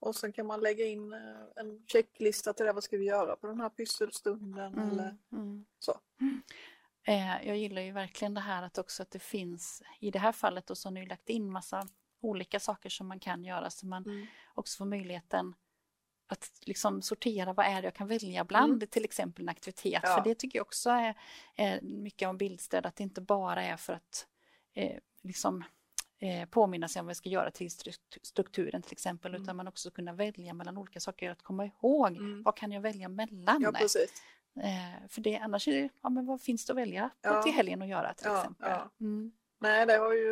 Och 0.00 0.16
sen 0.16 0.32
kan 0.32 0.46
man 0.46 0.60
lägga 0.60 0.84
in 0.86 1.12
eh, 1.12 1.20
en 1.56 1.84
checklista 1.86 2.52
till 2.52 2.66
det. 2.66 2.72
Vad 2.72 2.84
ska 2.84 2.96
vi 2.98 3.04
göra 3.04 3.36
på 3.36 3.46
den 3.46 3.60
här 3.60 3.68
pysselstunden? 3.68 4.72
Mm. 4.74 4.90
Eller 4.90 5.16
Mm. 5.32 5.64
så. 5.78 6.00
Eh, 7.06 7.46
jag 7.46 7.56
gillar 7.56 7.82
ju 7.82 7.92
verkligen 7.92 8.34
det 8.34 8.40
här 8.40 8.62
att 8.62 8.78
också 8.78 9.02
att 9.02 9.10
det 9.10 9.18
finns, 9.18 9.82
i 10.00 10.10
det 10.10 10.18
här 10.18 10.32
fallet 10.32 10.66
då 10.66 10.74
så 10.74 10.86
har 10.88 10.92
ni 10.92 11.06
lagt 11.06 11.28
in 11.28 11.50
massa 11.52 11.88
olika 12.20 12.60
saker 12.60 12.88
som 12.88 13.08
man 13.08 13.20
kan 13.20 13.44
göra 13.44 13.70
så 13.70 13.86
man 13.86 14.02
Mm. 14.06 14.26
också 14.54 14.76
får 14.78 14.84
möjligheten 14.84 15.54
att 16.26 16.50
liksom 16.60 17.02
sortera 17.02 17.52
vad 17.52 17.66
är 17.66 17.82
det 17.82 17.86
jag 17.86 17.94
kan 17.94 18.08
välja 18.08 18.44
bland, 18.44 18.72
Mm. 18.82 18.88
till 18.88 19.04
exempel 19.04 19.42
en 19.44 19.48
aktivitet. 19.48 20.00
Ja. 20.02 20.16
För 20.16 20.24
det 20.24 20.34
tycker 20.34 20.58
jag 20.58 20.66
också 20.66 20.90
är, 20.90 21.14
är 21.54 21.80
mycket 21.80 22.28
om 22.28 22.36
bildstöd, 22.38 22.86
att 22.86 22.96
det 22.96 23.02
inte 23.02 23.20
bara 23.20 23.62
är 23.64 23.76
för 23.76 23.92
att 23.92 24.26
eh, 24.74 24.98
liksom, 25.22 25.64
eh, 26.18 26.48
påminna 26.48 26.88
sig 26.88 27.00
om 27.00 27.06
vad 27.06 27.10
jag 27.10 27.16
ska 27.16 27.28
göra 27.28 27.50
till 27.50 27.68
stru- 27.68 28.18
strukturen 28.22 28.82
till 28.82 28.92
exempel, 28.92 29.30
Mm. 29.30 29.42
utan 29.42 29.56
man 29.56 29.68
också 29.68 29.90
kunna 29.90 30.12
välja 30.12 30.54
mellan 30.54 30.78
olika 30.78 31.00
saker, 31.00 31.30
att 31.30 31.42
komma 31.42 31.64
ihåg 31.66 32.08
Mm. 32.16 32.42
vad 32.42 32.56
kan 32.56 32.72
jag 32.72 32.80
välja 32.80 33.08
mellan? 33.08 33.62
Ja, 33.62 33.72
precis. 33.72 34.22
Eh, 34.60 35.08
för 35.08 35.20
det, 35.20 35.36
annars 35.36 35.68
är 35.68 35.72
det, 35.82 35.88
ja 36.02 36.08
men 36.08 36.26
vad 36.26 36.40
finns 36.40 36.66
det 36.66 36.72
att 36.72 36.76
välja 36.76 37.10
Ja. 37.22 37.42
till 37.42 37.52
helgen 37.52 37.82
att 37.82 37.88
göra 37.88 38.14
till 38.14 38.26
Ja, 38.26 38.38
exempel? 38.38 38.70
ja. 38.70 38.90
Mm. 39.00 39.32
Nej, 39.60 39.86
det 39.86 39.96
har 39.96 40.12
ju, 40.12 40.30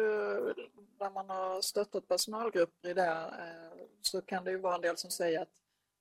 när 1.00 1.10
man 1.10 1.30
har 1.30 1.60
stöttat 1.60 2.08
personalgrupper 2.08 2.88
i 2.88 2.94
det 2.94 3.06
eh, 3.10 3.86
så 4.02 4.20
kan 4.22 4.44
det 4.44 4.50
ju 4.50 4.58
vara 4.58 4.74
en 4.74 4.80
del 4.80 4.96
som 4.96 5.10
säger 5.10 5.42
att 5.42 5.48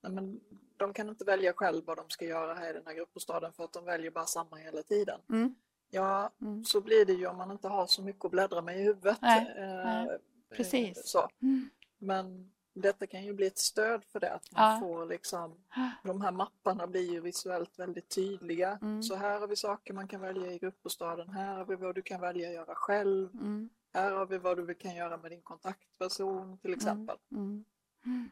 nej, 0.03 0.11
men 0.11 0.39
de 0.77 0.93
kan 0.93 1.09
inte 1.09 1.25
välja 1.25 1.53
själv 1.53 1.85
vad 1.85 1.97
de 1.97 2.09
ska 2.09 2.25
göra 2.25 2.53
här 2.53 2.69
i 2.69 2.73
den 2.73 2.85
här 2.85 2.93
gruppbostaden 2.93 3.53
för 3.53 3.63
att 3.63 3.73
de 3.73 3.85
väljer 3.85 4.11
bara 4.11 4.25
samma 4.25 4.55
hela 4.55 4.83
tiden. 4.83 5.19
Mm. 5.29 5.55
Ja, 5.89 6.29
Mm. 6.41 6.63
så 6.65 6.81
blir 6.81 7.05
det 7.05 7.13
ju 7.13 7.27
om 7.27 7.37
man 7.37 7.51
inte 7.51 7.67
har 7.67 7.87
så 7.87 8.01
mycket 8.01 8.25
att 8.25 8.31
bläddra 8.31 8.61
med 8.61 8.79
i 8.79 8.83
huvudet. 8.83 9.17
Nej, 9.21 9.53
Eh, 9.57 9.65
nej, 9.85 10.05
eh, 10.07 10.17
precis. 10.57 11.07
Så. 11.11 11.29
Mm. 11.41 11.69
Men 11.97 12.51
detta 12.73 13.07
kan 13.07 13.23
ju 13.25 13.33
bli 13.33 13.47
ett 13.47 13.57
stöd 13.57 14.03
för 14.03 14.19
det, 14.19 14.33
att 14.33 14.51
man 14.51 14.73
Ja. 14.73 14.79
får 14.79 15.05
liksom, 15.05 15.57
de 16.03 16.21
här 16.21 16.31
mapparna 16.31 16.87
blir 16.87 17.11
ju 17.11 17.19
visuellt 17.21 17.79
väldigt 17.79 18.09
tydliga. 18.09 18.79
Mm. 18.81 19.03
Så 19.03 19.15
här 19.15 19.39
har 19.39 19.47
vi 19.47 19.55
saker 19.55 19.93
man 19.93 20.07
kan 20.07 20.21
välja 20.21 20.51
i 20.53 20.57
gruppbostaden, 20.59 21.29
här 21.29 21.57
har 21.57 21.65
vi 21.65 21.75
vad 21.75 21.95
du 21.95 22.01
kan 22.01 22.21
välja 22.21 22.47
att 22.47 22.53
göra 22.55 22.75
själv, 22.75 23.29
Mm. 23.33 23.69
här 23.93 24.11
har 24.11 24.25
vi 24.25 24.37
vad 24.37 24.67
du 24.67 24.73
kan 24.75 24.95
göra 24.95 25.17
med 25.17 25.31
din 25.31 25.41
kontaktperson 25.41 26.57
till 26.57 26.73
exempel. 26.73 27.17
Mm. 27.31 27.65
Mm. 28.05 28.29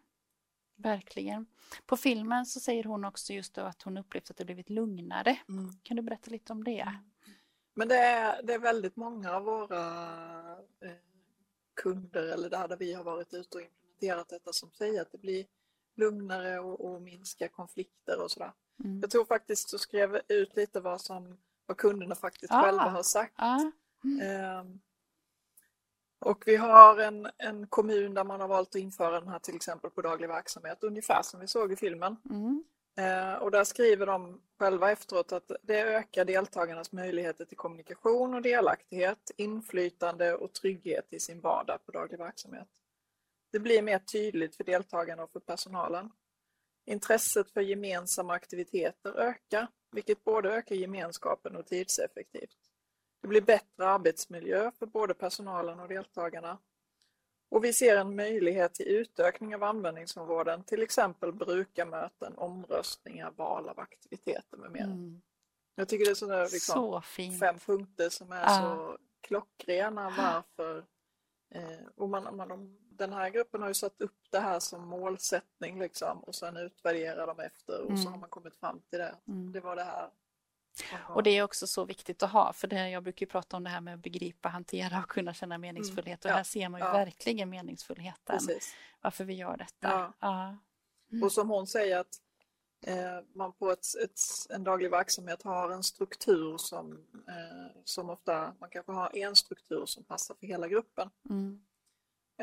Verkligen. 0.75 1.45
På 1.85 1.97
filmen 1.97 2.45
så 2.45 2.59
säger 2.59 2.83
hon 2.83 3.05
också 3.05 3.33
just 3.33 3.57
att 3.57 3.81
hon 3.81 3.97
upplevt 3.97 4.29
att 4.31 4.37
det 4.37 4.45
blivit 4.45 4.69
lugnare. 4.69 5.37
Mm. 5.49 5.71
Kan 5.83 5.97
du 5.97 6.03
berätta 6.03 6.31
lite 6.31 6.53
om 6.53 6.63
det? 6.63 6.93
Men 7.73 7.87
det 7.87 7.97
är, 7.97 8.43
det 8.43 8.53
är 8.53 8.59
väldigt 8.59 8.95
många 8.95 9.31
av 9.31 9.43
våra 9.43 9.81
eh, 10.81 10.91
kunder 11.73 12.23
eller 12.23 12.49
där, 12.49 12.67
där 12.67 12.77
vi 12.77 12.93
har 12.93 13.03
varit 13.03 13.33
ute 13.33 13.57
och 13.57 13.63
implementerat 13.63 14.29
detta 14.29 14.53
som 14.53 14.71
säger 14.71 15.01
att 15.01 15.11
det 15.11 15.17
blir 15.17 15.45
lugnare 15.95 16.59
och, 16.59 16.93
och 16.93 17.01
minska 17.01 17.47
konflikter 17.47 18.21
och 18.23 18.31
sådär. 18.31 18.51
Mm. 18.83 18.99
Jag 19.01 19.09
tror 19.09 19.25
faktiskt 19.25 19.71
du 19.71 19.77
skrev 19.77 20.21
ut 20.27 20.55
lite 20.55 20.79
vad, 20.79 21.01
som, 21.01 21.37
vad 21.65 21.77
kunderna 21.77 22.15
faktiskt 22.15 22.53
Ah. 22.53 22.63
själva 22.63 22.89
har 22.89 23.03
sagt. 23.03 23.33
Ja. 23.37 23.71
Ehm, 24.21 24.79
och 26.19 26.43
vi 26.45 26.55
har 26.55 26.97
en, 26.97 27.27
en 27.37 27.67
kommun 27.67 28.13
där 28.13 28.23
man 28.23 28.41
har 28.41 28.47
valt 28.47 28.69
att 28.69 28.75
införa 28.75 29.19
den 29.19 29.29
här 29.29 29.39
till 29.39 29.55
exempel 29.55 29.91
på 29.91 30.01
daglig 30.01 30.27
verksamhet, 30.27 30.83
ungefär 30.83 31.21
som 31.23 31.39
vi 31.39 31.47
såg 31.47 31.71
i 31.71 31.75
filmen. 31.75 32.17
Mm. 32.29 32.63
Eh, 32.97 33.33
och 33.33 33.51
där 33.51 33.63
skriver 33.63 34.05
de 34.05 34.41
själva 34.59 34.91
efteråt 34.91 35.31
att 35.31 35.51
det 35.61 35.81
ökar 35.81 36.25
deltagarnas 36.25 36.91
möjligheter 36.91 37.45
till 37.45 37.57
kommunikation 37.57 38.33
och 38.33 38.41
delaktighet, 38.41 39.31
inflytande 39.37 40.35
och 40.35 40.53
trygghet 40.53 41.13
i 41.13 41.19
sin 41.19 41.41
vardag 41.41 41.85
på 41.85 41.91
daglig 41.91 42.17
verksamhet. 42.17 42.67
Det 43.51 43.59
blir 43.59 43.81
mer 43.81 43.99
tydligt 43.99 44.55
för 44.55 44.63
deltagarna 44.63 45.23
och 45.23 45.31
för 45.31 45.39
personalen. 45.39 46.11
Intresset 46.85 47.51
för 47.51 47.61
gemensamma 47.61 48.33
aktiviteter 48.33 49.19
ökar, 49.19 49.67
vilket 49.91 50.23
både 50.23 50.49
ökar 50.53 50.75
gemenskapen 50.75 51.55
och 51.55 51.65
tidseffektivt. 51.65 52.57
Det 53.21 53.27
blir 53.27 53.41
bättre 53.41 53.87
arbetsmiljö 53.87 54.71
för 54.79 54.85
både 54.85 55.13
personalen 55.13 55.79
och 55.79 55.87
deltagarna. 55.87 56.57
Och 57.53 57.63
vi 57.63 57.73
ser 57.73 57.97
en 57.97 58.15
möjlighet 58.15 58.73
till 58.73 58.87
utökning 58.87 59.55
av 59.55 59.63
användningsområden, 59.63 60.63
till 60.63 60.81
exempel 60.81 61.33
brukarmöten, 61.33 62.33
omröstningar, 62.37 63.31
val 63.31 63.69
av 63.69 63.79
aktiviteter 63.79 64.57
med 64.57 64.71
mera. 64.71 64.83
Mm. 64.83 65.21
Jag 65.75 65.87
tycker 65.89 66.05
det 66.05 66.11
är 66.11 66.15
sådana 66.15 66.43
liksom, 66.43 66.75
Så 66.75 67.01
fint. 67.01 67.39
fem 67.39 67.59
punkter 67.59 68.09
som 68.09 68.31
är 68.31 68.41
Ja. 68.41 68.49
så 68.59 68.97
klockrena 69.21 70.09
varför. 70.17 70.85
Eh, 71.55 71.87
och 71.95 72.09
man, 72.09 72.35
man, 72.37 72.47
de, 72.47 72.77
den 72.91 73.13
här 73.13 73.29
gruppen 73.29 73.61
har 73.61 73.67
ju 73.67 73.73
satt 73.73 74.01
upp 74.01 74.17
det 74.31 74.39
här 74.39 74.59
som 74.59 74.87
målsättning 74.87 75.79
liksom, 75.79 76.19
och 76.23 76.35
sen 76.35 76.57
utvärderar 76.57 77.27
de 77.27 77.39
efter 77.39 77.81
och 77.81 77.97
så 77.97 78.01
Mm. 78.01 78.13
har 78.13 78.19
man 78.19 78.29
kommit 78.29 78.55
fram 78.55 78.79
till 78.89 78.99
det. 78.99 79.15
Mm. 79.27 79.51
Det 79.51 79.59
var 79.59 79.75
det 79.75 79.83
här. 79.83 80.09
Aha. 80.93 81.13
Och 81.13 81.23
det 81.23 81.29
är 81.29 81.43
också 81.43 81.67
så 81.67 81.85
viktigt 81.85 82.23
att 82.23 82.31
ha, 82.31 82.53
för 82.53 82.67
det, 82.67 82.89
jag 82.89 83.03
brukar 83.03 83.25
ju 83.25 83.29
prata 83.29 83.57
om 83.57 83.63
det 83.63 83.69
här 83.69 83.81
med 83.81 83.93
att 83.93 83.99
begripa, 84.03 84.49
hantera 84.49 84.99
och 84.99 85.09
kunna 85.09 85.33
känna 85.33 85.57
meningsfullhet. 85.57 86.19
Och 86.19 86.25
Mm. 86.25 86.33
Ja. 86.33 86.37
här 86.37 86.43
ser 86.43 86.69
man 86.69 86.81
ju 86.81 86.85
verkligen 86.85 87.49
meningsfullheten, 87.49 88.37
Precis. 88.37 88.75
varför 89.01 89.23
vi 89.23 89.33
gör 89.33 89.57
detta. 89.57 90.13
Mm. 90.21 91.23
Och 91.23 91.31
som 91.31 91.49
hon 91.49 91.67
säger 91.67 91.99
att 91.99 92.21
eh, 92.85 93.19
man 93.35 93.53
på 93.53 93.71
ett, 93.71 93.85
ett, 94.03 94.19
en 94.49 94.63
daglig 94.63 94.91
verksamhet 94.91 95.43
har 95.43 95.69
en 95.71 95.83
struktur 95.83 96.57
som, 96.57 96.91
eh, 97.27 97.81
som 97.83 98.09
ofta, 98.09 98.53
man 98.59 98.69
kanske 98.69 98.91
har 98.91 99.17
en 99.17 99.35
struktur 99.35 99.85
som 99.85 100.03
passar 100.03 100.35
för 100.39 100.47
hela 100.47 100.67
gruppen. 100.67 101.09
Mm. 101.29 101.61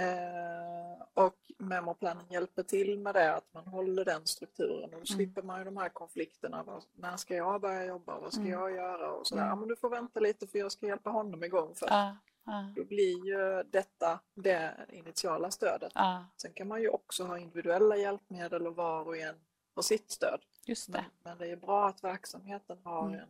Eh, 0.01 1.03
och 1.15 1.37
memoplanen 1.59 2.25
hjälper 2.31 2.63
till 2.63 2.99
med 2.99 3.15
det, 3.15 3.35
att 3.37 3.55
man 3.55 3.67
håller 3.67 4.05
den 4.05 4.27
strukturen. 4.27 4.85
Och 4.85 4.91
då 4.91 4.97
Mm. 4.97 5.07
slipper 5.07 5.43
man 5.43 5.59
ju 5.59 5.65
de 5.65 5.77
här 5.77 5.89
konflikterna. 5.89 6.81
När 6.95 7.17
ska 7.17 7.35
jag 7.35 7.61
börja 7.61 7.85
jobba? 7.85 8.19
Vad 8.19 8.33
ska 8.33 8.41
Mm. 8.43 8.53
jag 8.53 8.73
göra? 8.73 9.13
Och 9.13 9.27
sådär. 9.27 9.43
Mm. 9.43 9.51
Ja, 9.51 9.57
men 9.57 9.69
du 9.69 9.77
får 9.77 9.91
vänta 9.91 10.21
lite 10.21 10.47
för 10.47 10.59
jag 10.59 10.73
ska 10.73 10.87
hjälpa 10.87 11.11
honom 11.11 11.45
igång 11.45 11.69
först. 11.75 11.91
Ja. 11.93 12.17
Ja. 12.47 12.73
Då 12.77 12.85
blir 12.85 13.27
ju 13.27 13.63
detta 13.63 14.21
det 14.35 14.87
initiala 14.89 15.51
stödet. 15.51 15.93
Ja. 15.95 16.25
Sen 16.37 16.53
kan 16.53 16.69
man 16.69 16.81
ju 16.83 16.89
också 16.89 17.25
ha 17.25 17.39
individuella 17.39 17.97
hjälpmedel 17.97 18.67
och 18.67 18.77
var 18.77 19.05
och 19.07 19.17
en 19.17 19.35
har 19.75 19.83
sitt 19.83 20.11
stöd. 20.11 20.41
Just 20.67 20.89
Men, 20.89 21.01
det. 21.03 21.07
men 21.23 21.39
det 21.39 21.47
är 21.51 21.57
bra 21.57 21.89
att 21.89 22.05
verksamheten 22.05 22.79
har 22.85 23.07
Mm. 23.07 23.21
en 23.21 23.29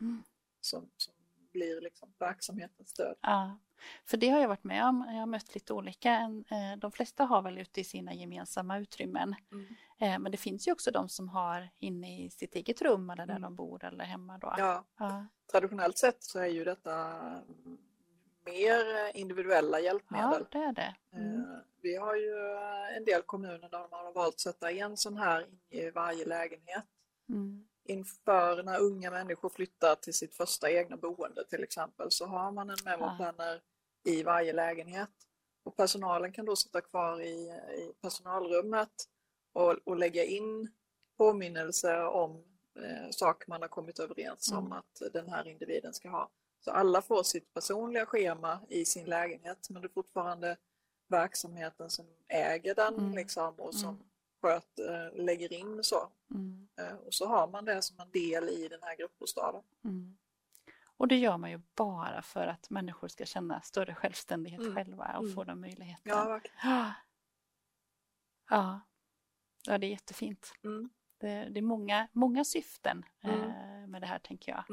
Mm. 0.00 0.22
som, 0.60 0.90
som 0.96 1.14
blir 1.58 1.80
liksom 1.80 2.08
verksamhetens 2.18 2.88
stöd. 2.88 3.16
Ja, 3.20 3.58
för 4.04 4.16
det 4.16 4.28
har 4.28 4.40
jag 4.40 4.48
varit 4.48 4.64
med 4.64 4.84
om. 4.84 5.04
Jag 5.08 5.18
har 5.18 5.26
mött 5.26 5.54
lite 5.54 5.72
olika. 5.72 6.12
Eh, 6.50 6.78
De 6.78 6.92
flesta 6.92 7.24
har 7.24 7.42
väl 7.42 7.58
ute 7.58 7.80
i 7.80 7.84
sina 7.84 8.14
gemensamma 8.14 8.78
utrymmen. 8.78 9.34
Mm. 9.52 9.66
Eh, 9.98 10.18
Men 10.18 10.32
det 10.32 10.38
finns 10.38 10.68
ju 10.68 10.72
också 10.72 10.90
de 10.90 11.08
som 11.08 11.28
har 11.28 11.68
inne 11.78 12.24
i 12.24 12.30
sitt 12.30 12.54
eget 12.54 12.82
rum 12.82 13.10
eller 13.10 13.26
där 13.26 13.32
Mm. 13.36 13.42
de 13.42 13.54
bor 13.56 13.84
eller 13.84 14.04
hemma 14.04 14.38
då. 14.38 14.54
Ja, 14.58 14.84
Ja. 14.98 15.26
traditionellt 15.50 15.98
sett 15.98 16.22
så 16.22 16.38
är 16.38 16.46
ju 16.46 16.64
detta 16.64 17.20
mer 18.44 19.16
individuella 19.16 19.78
ja, 19.78 19.84
hjälpmedel. 19.84 20.46
det 20.50 20.58
är 20.58 20.72
det. 20.72 20.94
Mm. 21.12 21.40
Eh, 21.40 21.58
Vi 21.82 21.96
har 21.96 22.16
ju 22.16 22.34
en 22.96 23.04
del 23.04 23.22
kommuner 23.22 23.68
där 23.68 23.88
man 23.90 24.04
har 24.06 24.12
valt 24.12 24.34
att 24.34 24.40
sätta 24.40 24.70
en 24.72 24.96
sån 24.96 25.16
här 25.16 25.46
i 25.70 25.90
varje 25.90 26.24
lägenhet 26.26 26.84
Mm. 27.28 27.64
Inför 27.88 28.62
när 28.62 28.80
unga 28.80 29.10
människor 29.10 29.48
flyttar 29.48 29.94
till 29.94 30.14
sitt 30.14 30.34
första 30.34 30.70
egna 30.70 30.96
boende 30.96 31.44
till 31.44 31.62
exempel 31.62 32.10
så 32.10 32.26
har 32.26 32.52
man 32.52 32.70
en 32.70 32.76
memoplanner 32.84 33.60
i 34.04 34.22
varje 34.22 34.52
lägenhet. 34.52 35.10
Och 35.64 35.76
personalen 35.76 36.32
kan 36.32 36.44
då 36.46 36.56
sitta 36.56 36.80
kvar 36.80 37.20
i, 37.20 37.50
i 37.78 37.92
personalrummet 38.00 38.92
och, 39.52 39.74
och 39.84 39.96
lägga 39.96 40.24
in 40.24 40.70
påminnelser 41.18 42.06
om 42.06 42.44
eh, 42.78 43.10
saker 43.10 43.48
man 43.50 43.60
har 43.62 43.68
kommit 43.68 43.98
överens 43.98 44.52
om 44.52 44.58
Mm. 44.66 44.72
att 44.72 45.12
den 45.12 45.28
här 45.28 45.48
individen 45.48 45.94
ska 45.94 46.08
ha. 46.08 46.30
Så 46.60 46.70
alla 46.70 47.02
får 47.02 47.22
sitt 47.22 47.54
personliga 47.54 48.06
schema 48.06 48.60
i 48.68 48.84
sin 48.84 49.04
lägenhet 49.06 49.70
men 49.70 49.82
det 49.82 49.86
är 49.86 49.92
fortfarande 49.92 50.56
verksamheten 51.08 51.90
som 51.90 52.06
äger 52.28 52.74
den 52.74 52.94
Mm. 52.94 53.12
liksom, 53.14 53.54
och 53.54 53.74
som 53.74 54.04
Mm. 54.42 54.60
sköter, 54.60 55.12
lägger 55.16 55.52
in 55.52 55.84
så. 55.84 56.10
Mm. 56.30 56.68
Eh, 56.76 56.92
Och 56.94 57.14
så 57.14 57.26
har 57.26 57.48
man 57.48 57.64
det 57.64 57.82
som 57.82 58.00
en 58.00 58.10
del 58.10 58.48
i 58.48 58.68
den 58.68 58.82
här 58.82 58.96
gruppbostaden. 58.96 59.62
Mm. 59.84 60.16
Och 60.96 61.08
det 61.08 61.16
gör 61.16 61.36
man 61.38 61.50
ju 61.50 61.60
bara 61.74 62.22
för 62.22 62.46
att 62.46 62.70
människor 62.70 63.08
ska 63.08 63.24
känna 63.24 63.60
större 63.60 63.94
självständighet 63.94 64.60
Mm. 64.60 64.74
själva 64.74 65.16
och 65.18 65.22
Mm. 65.24 65.34
få 65.34 65.44
den 65.44 65.60
möjligheten. 65.60 66.02
Ja, 66.12 66.24
verkligen. 66.28 66.56
Ja. 66.62 66.92
Ja. 68.50 68.80
ja, 69.66 69.78
det 69.78 69.86
är 69.86 69.90
jättefint. 69.90 70.52
Mm. 70.64 70.90
Det, 71.18 71.48
det 71.48 71.60
är 71.60 71.62
många, 71.62 72.08
många 72.12 72.44
syften 72.44 73.04
Mm. 73.22 73.40
eh, 73.40 73.86
med 73.88 74.02
det 74.02 74.06
här 74.06 74.18
tänker 74.18 74.52
jag. 74.52 74.64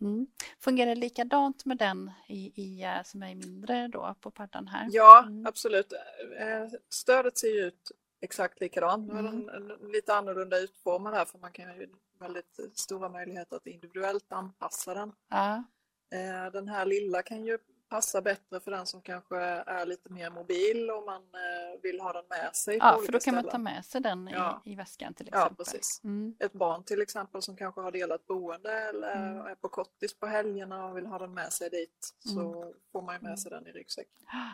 Mm. 0.00 0.14
Mm. 0.14 0.26
Fungerar 0.60 0.94
det 0.94 1.00
likadant 1.00 1.64
med 1.64 1.78
den 1.78 2.10
i, 2.28 2.62
i, 2.62 2.82
eh, 2.82 3.02
som 3.04 3.22
är 3.22 3.34
mindre 3.34 3.88
då 3.88 4.14
på 4.20 4.30
paddan 4.30 4.66
här? 4.68 4.86
Ja, 4.90 5.22
Mm. 5.26 5.46
absolut. 5.46 5.92
Eh, 6.38 6.78
Stödet 6.88 7.38
ser 7.38 7.48
ju 7.48 7.60
ut 7.66 7.92
exakt 8.20 8.60
likadant. 8.60 9.08
Nu 9.12 9.14
är 9.14 9.18
Mm. 9.18 9.46
den 9.46 9.70
en- 9.70 9.90
lite 9.92 10.14
annorlunda 10.14 10.58
utformad 10.58 11.14
här 11.14 11.24
för 11.24 11.38
man 11.38 11.52
kan 11.52 11.64
ju 11.80 11.88
väldigt 12.18 12.58
stora 12.74 13.08
möjligheter 13.08 13.56
att 13.56 13.66
individuellt 13.66 14.32
anpassa 14.32 14.94
den. 14.94 15.12
Ja, 15.30 15.64
Eh, 16.10 16.52
Den 16.52 16.68
här 16.68 16.86
lilla 16.86 17.22
kan 17.22 17.44
ju 17.44 17.58
passa 17.88 18.22
bättre 18.22 18.60
för 18.60 18.70
den 18.70 18.86
som 18.86 19.02
kanske 19.02 19.36
är 19.66 19.86
lite 19.86 20.12
mer 20.12 20.30
mobil 20.30 20.90
och 20.90 21.06
man 21.06 21.22
eh, 21.22 21.80
vill 21.82 22.00
ha 22.00 22.12
den 22.12 22.24
med 22.28 22.56
sig 22.56 22.76
ja 22.76 22.98
för 23.06 23.12
då 23.12 23.18
kan 23.20 23.34
man 23.34 23.42
ställen. 23.44 23.52
ta 23.52 23.58
med 23.58 23.84
sig 23.84 24.00
den 24.00 24.28
Ja. 24.32 24.62
i, 24.64 24.72
i 24.72 24.74
väskan 24.74 25.14
till 25.14 25.28
Ja, 25.32 25.38
exempel. 25.38 25.64
precis. 25.64 26.00
Mm. 26.04 26.34
Ett 26.40 26.52
barn 26.52 26.84
till 26.84 27.00
exempel 27.02 27.42
som 27.42 27.56
kanske 27.56 27.80
har 27.80 27.92
delat 27.92 28.26
boende 28.26 28.72
eller 28.72 29.16
Mm. 29.16 29.46
är 29.46 29.54
på 29.54 29.68
kortis 29.68 30.14
på 30.18 30.26
helgerna 30.26 30.86
och 30.86 30.96
vill 30.96 31.06
ha 31.06 31.18
den 31.18 31.34
med 31.34 31.52
sig 31.52 31.70
dit 31.70 32.14
så 32.18 32.40
Mm. 32.62 32.74
får 32.92 33.02
man 33.02 33.14
ju 33.14 33.20
med 33.20 33.38
sig 33.38 33.50
den 33.50 33.66
i 33.66 33.72
ryggsäcken. 33.72 34.22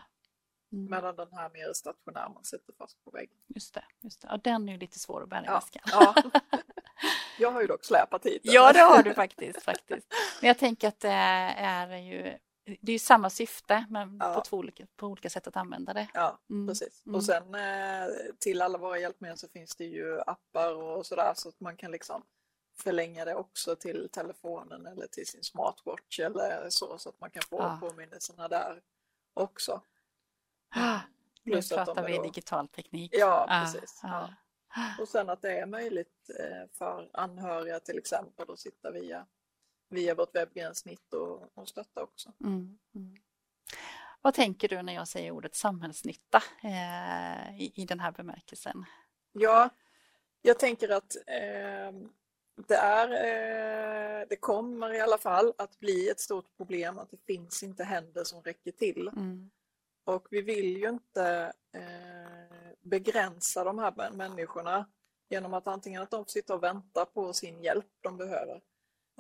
Mm. 0.73 0.90
Medan 0.90 1.16
den 1.16 1.33
här 1.33 1.51
mer 1.51 1.73
stationär 1.73 2.29
man 2.35 2.45
sätter 2.45 2.73
fast 2.79 3.05
på 3.05 3.11
väggen. 3.11 3.37
Just 3.47 3.75
det, 3.75 3.85
just 4.01 4.23
det. 4.23 4.29
Och 4.29 4.40
den 4.40 4.68
är 4.68 4.73
ju 4.73 4.79
lite 4.79 4.99
svår 4.99 5.23
att 5.23 5.29
bära 5.29 5.42
i 5.42 5.47
Ja. 5.47 5.55
väskan. 5.55 5.83
Ja. 5.87 6.14
Jag 7.38 7.51
har 7.53 7.61
ju 7.61 7.66
dock 7.66 7.85
släpat 7.85 8.27
hit 8.27 8.42
den. 8.45 8.53
Ja, 8.55 8.73
det 8.73 8.79
har 8.81 9.03
du 9.03 9.14
faktiskt. 9.14 9.62
faktiskt. 9.62 10.07
Men 10.40 10.49
jag 10.49 10.59
tänker 10.59 10.88
att 10.88 11.01
det 11.01 11.09
är 11.59 11.97
ju, 11.97 12.38
det 12.64 12.90
är 12.90 12.92
ju 12.92 12.98
samma 12.98 13.31
syfte 13.31 13.87
men 13.90 14.18
Ja. 14.20 14.35
på, 14.35 14.40
två 14.40 14.57
olika, 14.57 14.87
på 14.96 15.07
olika 15.07 15.31
sätt 15.31 15.46
att 15.46 15.57
använda 15.57 15.92
det. 15.92 16.09
Ja, 16.14 16.38
Mm. 16.51 16.68
precis. 16.68 17.03
Mm. 17.07 17.14
Och 17.14 17.25
sen 17.25 17.55
eh, 17.55 18.09
till 18.38 18.62
alla 18.62 18.79
våra 18.79 18.98
hjälpmedel 18.98 19.38
så 19.38 19.48
finns 19.48 19.77
det 19.77 19.85
ju 19.85 20.20
appar 20.20 20.75
och 20.75 21.07
sådär 21.07 21.33
så 21.37 21.48
att 21.48 21.61
man 21.61 21.77
kan 21.77 21.90
liksom 21.90 22.22
förlänga 22.79 23.25
det 23.25 23.35
också 23.35 23.77
till 23.77 24.09
telefonen 24.12 24.87
eller 24.87 25.07
till 25.07 25.27
sin 25.27 25.42
smartwatch 25.42 26.20
eller 26.20 26.66
så 26.70 26.98
så 26.98 27.09
att 27.09 27.20
man 27.20 27.31
kan 27.31 27.42
få 27.51 27.57
Ja. 27.59 27.79
påminnelserna 27.81 28.48
där 28.48 28.81
också. 29.35 29.83
Nu 31.44 31.53
Plus 31.53 31.68
pratar 31.68 32.07
vi 32.07 32.16
då- 32.16 32.22
digital 32.22 32.68
teknik. 32.68 33.11
Ja, 33.14 33.46
Ah, 33.48 33.64
precis. 33.64 34.01
ah. 34.05 34.29
Och 35.01 35.09
sen 35.09 35.31
att 35.31 35.42
det 35.42 35.59
är 35.59 35.66
möjligt 35.66 36.31
eh, 36.40 36.68
för 36.79 37.11
anhöriga 37.12 37.81
till 37.81 37.98
exempel 37.98 38.51
att 38.51 38.59
sitta 38.61 38.90
via, 38.90 39.27
via 39.93 40.15
vårt 40.15 40.35
webbgränssnitt 40.35 41.15
och, 41.15 41.59
och 41.59 41.69
stötta 41.69 42.03
också. 42.03 42.33
Mm, 42.45 42.79
mm. 42.95 43.17
Vad 44.23 44.35
tänker 44.35 44.69
du 44.69 44.83
när 44.83 44.95
jag 44.95 45.09
säger 45.09 45.31
ordet 45.31 45.55
samhällsnytta 45.55 46.43
eh, 46.63 47.61
i, 47.61 47.73
i 47.75 47.85
den 47.85 48.01
här 48.01 48.13
bemärkelsen? 48.13 48.85
Ja, 49.33 49.69
jag 50.43 50.59
tänker 50.59 50.89
att 50.89 51.17
eh, 51.17 51.93
det 52.69 52.75
är, 52.75 53.09
eh, 53.11 54.27
det 54.29 54.37
kommer 54.37 54.95
i 54.95 55.01
alla 55.01 55.19
fall 55.19 55.53
att 55.59 55.79
bli 55.79 56.09
ett 56.09 56.21
stort 56.21 56.57
problem 56.57 56.99
att 56.99 57.11
det 57.11 57.25
finns 57.27 57.63
inte 57.63 57.85
händer 57.85 58.25
som 58.25 58.43
räcker 58.43 58.73
till. 58.73 59.09
Mm, 59.09 59.51
Och 60.05 60.27
vi 60.31 60.43
vill 60.43 60.77
ju 60.77 60.89
inte 60.89 61.53
eh, 61.75 62.77
begränsa 62.81 63.65
de 63.65 63.79
här 63.79 64.11
människorna 64.13 64.87
genom 65.31 65.55
att 65.55 65.67
antingen 65.67 66.03
att 66.03 66.11
de 66.11 66.25
får 66.25 66.31
sitta 66.31 66.55
och 66.55 66.63
vänta 66.63 67.05
på 67.07 67.33
sin 67.33 67.63
hjälp 67.63 67.87
de 68.01 68.17
behöver 68.17 68.55
eh, 68.55 68.61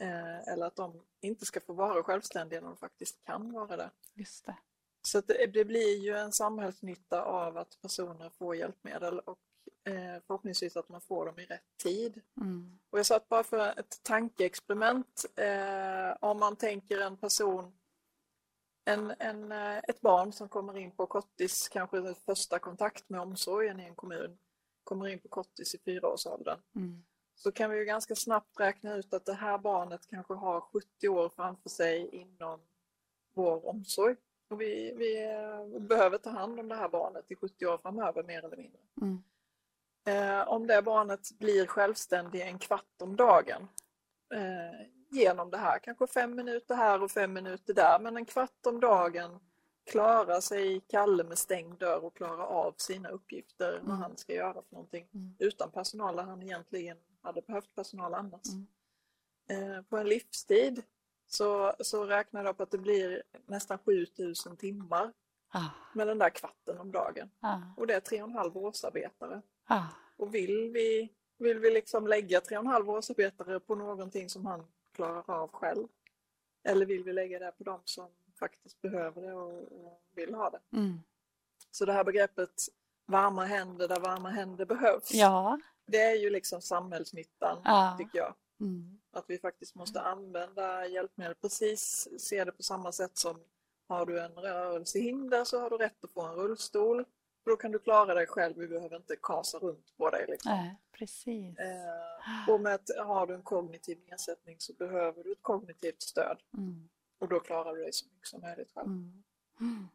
eller 0.06 0.66
att 0.66 0.76
de 0.76 1.02
inte 1.20 1.46
ska 1.46 1.60
få 1.60 1.72
vara 1.72 2.02
självständiga 2.02 2.60
när 2.60 2.68
de 2.68 2.76
faktiskt 2.76 3.24
kan 3.24 3.52
vara 3.52 3.76
det. 3.76 3.90
just 4.14 4.46
det. 4.46 4.56
Så 5.02 5.20
det, 5.20 5.46
det 5.46 5.64
blir 5.64 5.98
ju 5.98 6.16
en 6.16 6.32
samhällsnytta 6.32 7.22
av 7.24 7.56
att 7.58 7.78
personer 7.82 8.30
får 8.30 8.56
hjälpmedel 8.56 9.18
och 9.18 9.38
eh, 9.84 10.22
förhoppningsvis 10.26 10.76
att 10.76 10.88
man 10.88 11.00
får 11.00 11.26
dem 11.26 11.38
i 11.38 11.46
rätt 11.46 11.76
tid. 11.82 12.20
Mm, 12.36 12.78
Och 12.90 12.98
jag 12.98 13.06
satt 13.06 13.28
bara 13.28 13.44
för 13.44 13.78
ett 13.80 14.00
tankeexperiment. 14.02 15.24
Eh, 15.36 16.16
om 16.20 16.38
man 16.38 16.56
tänker 16.56 17.00
en 17.00 17.16
person, 17.16 17.72
en, 18.84 19.14
en, 19.18 19.52
eh, 19.52 19.78
ett 19.78 20.00
barn 20.00 20.32
som 20.32 20.48
kommer 20.48 20.78
in 20.78 20.90
på 20.96 21.06
kortis, 21.06 21.68
kanske 21.68 22.00
den 22.00 22.14
första 22.14 22.58
kontakt 22.58 23.08
med 23.08 23.20
omsorgen 23.20 23.80
i 23.80 23.84
en 23.84 23.94
kommun, 23.94 24.38
kommer 24.84 25.08
in 25.08 25.18
på 25.20 25.28
kortis 25.28 25.74
i 25.74 25.78
fyraårsåldern. 25.78 26.60
mm, 26.74 27.04
Så 27.42 27.52
kan 27.52 27.70
vi 27.70 27.78
ju 27.78 27.84
ganska 27.84 28.14
snabbt 28.14 28.60
räkna 28.60 28.94
ut 28.94 29.14
att 29.14 29.24
det 29.24 29.34
här 29.34 29.58
barnet 29.58 30.06
kanske 30.06 30.34
har 30.34 30.60
70 30.60 31.08
år 31.08 31.28
framför 31.36 31.68
sig 31.68 32.08
inom 32.12 32.60
vår 33.34 33.68
omsorg. 33.68 34.16
Och 34.50 34.60
vi, 34.60 34.94
vi 34.96 35.24
eh, 35.32 35.80
behöver 35.80 36.18
ta 36.18 36.30
hand 36.30 36.60
om 36.60 36.68
det 36.68 36.74
här 36.74 36.88
barnet 36.88 37.30
i 37.30 37.34
70 37.36 37.66
år 37.66 37.78
framöver 37.78 38.22
mer 38.22 38.44
eller 38.44 38.56
mindre. 38.56 38.80
mm, 39.00 39.22
Eh, 40.04 40.48
om 40.48 40.66
det 40.66 40.82
barnet 40.82 41.38
blir 41.38 41.66
självständig 41.66 42.40
en 42.40 42.58
kvart 42.58 43.02
om 43.02 43.16
dagen 43.16 43.68
eh, 44.34 44.86
genom 45.10 45.50
det 45.50 45.56
här, 45.58 45.78
kanske 45.78 46.06
fem 46.06 46.34
minuter 46.34 46.74
här 46.74 47.02
och 47.02 47.10
fem 47.10 47.32
minuter 47.32 47.74
där, 47.74 47.98
men 48.00 48.16
en 48.16 48.24
kvart 48.26 48.66
om 48.66 48.80
dagen 48.80 49.40
klara 49.90 50.40
sig 50.40 50.80
Kalle 50.88 51.24
med 51.24 51.38
stängd 51.38 51.78
dörr 51.78 52.04
och 52.04 52.16
klara 52.16 52.46
av 52.46 52.74
sina 52.76 53.08
uppgifter 53.08 53.72
vad 53.72 53.88
Mm. 53.90 54.02
han 54.02 54.16
ska 54.16 54.34
göra 54.34 54.52
för 54.62 54.72
någonting 54.72 55.08
Mm. 55.14 55.34
utan 55.38 55.70
personal 55.70 56.16
där 56.16 56.22
han 56.22 56.42
egentligen 56.42 56.96
hade 57.22 57.42
behövt 57.42 57.74
personal 57.74 58.14
annars. 58.14 58.46
Mm. 58.48 58.66
Eh, 59.76 59.82
på 59.82 59.96
en 59.96 60.08
livstid 60.08 60.82
så, 61.26 61.72
så 61.80 62.04
räknar 62.06 62.44
jag 62.44 62.56
på 62.56 62.62
att 62.62 62.70
det 62.70 62.78
blir 62.78 63.22
nästan 63.46 63.78
7000 63.78 64.56
timmar 64.56 65.12
ah, 65.50 65.68
med 65.94 66.06
den 66.06 66.18
där 66.18 66.30
kvarten 66.30 66.78
om 66.78 66.92
dagen. 66.92 67.30
ah, 67.40 67.58
Och 67.76 67.86
det 67.86 67.94
är 67.94 68.00
tre 68.00 68.22
och 68.22 68.28
en 68.28 68.34
halv 68.34 68.56
årsarbetare. 68.56 69.42
ah, 69.66 69.84
Och 70.16 70.34
vill 70.34 70.70
vi, 70.74 71.12
vill 71.38 71.58
vi 71.58 71.70
liksom 71.70 72.06
lägga 72.06 72.40
tre 72.40 72.56
och 72.58 72.64
en 72.64 72.70
halv 72.70 72.90
årsarbetare 72.90 73.60
på 73.60 73.74
någonting 73.74 74.28
som 74.30 74.46
han 74.46 74.66
klarar 74.92 75.30
av 75.30 75.48
själv? 75.52 75.88
Eller 76.64 76.86
vill 76.86 77.04
vi 77.04 77.12
lägga 77.12 77.38
det 77.38 77.52
på 77.58 77.64
de 77.64 77.80
som 77.84 78.10
faktiskt 78.38 78.80
behöver 78.80 79.22
det 79.22 79.32
och, 79.32 79.84
och 79.86 80.02
vill 80.14 80.34
ha 80.34 80.50
det? 80.50 80.60
mm. 80.72 80.98
Så 81.70 81.84
det 81.84 81.92
här 81.92 82.04
begreppet 82.04 82.62
varma 83.06 83.44
händer 83.44 83.88
där 83.88 84.00
varma 84.00 84.30
händer 84.30 84.64
behövs. 84.64 85.14
Ja, 85.14 85.60
Det 85.86 86.00
är 86.02 86.14
ju 86.14 86.30
liksom 86.30 86.62
samhällsnyttan 86.62 87.60
Ja. 87.64 87.94
tycker 87.98 88.18
jag. 88.18 88.34
mm, 88.60 88.98
Att 89.12 89.24
vi 89.28 89.38
faktiskt 89.38 89.74
måste 89.74 90.00
använda 90.00 90.86
hjälpmedel 90.86 91.34
precis, 91.34 92.08
se 92.18 92.44
det 92.44 92.52
på 92.52 92.62
samma 92.62 92.92
sätt 92.92 93.16
som 93.18 93.40
har 93.88 94.06
du 94.06 94.20
en 94.20 94.32
rörelsehinder 94.34 95.44
så 95.44 95.60
har 95.60 95.70
du 95.70 95.76
rätt 95.76 96.04
att 96.04 96.12
få 96.12 96.22
en 96.22 96.34
rullstol. 96.34 97.04
Då 97.44 97.56
kan 97.56 97.72
du 97.72 97.78
klara 97.78 98.14
dig 98.14 98.26
själv, 98.26 98.56
vi 98.56 98.68
behöver 98.68 98.96
inte 98.96 99.16
kasa 99.22 99.58
runt 99.58 99.96
på 99.96 100.10
dig. 100.10 100.26
Liksom. 100.28 100.52
nej, 100.52 100.76
precis. 100.92 101.58
Eh, 101.58 102.48
och 102.48 102.60
med 102.60 102.74
att 102.74 102.90
har 103.06 103.26
du 103.26 103.34
en 103.34 103.42
kognitiv 103.42 103.98
nedsättning 104.10 104.56
så 104.60 104.72
behöver 104.72 105.24
du 105.24 105.32
ett 105.32 105.42
kognitivt 105.42 106.02
stöd 106.02 106.42
Mm, 106.54 106.88
och 107.18 107.28
då 107.28 107.40
klarar 107.40 107.74
du 107.74 107.82
dig 107.82 107.92
så 107.92 108.06
mycket 108.06 108.28
som 108.28 108.40
möjligt 108.40 108.70
själv. 108.74 108.86
mm, 108.86 109.22
mm. 109.60 109.88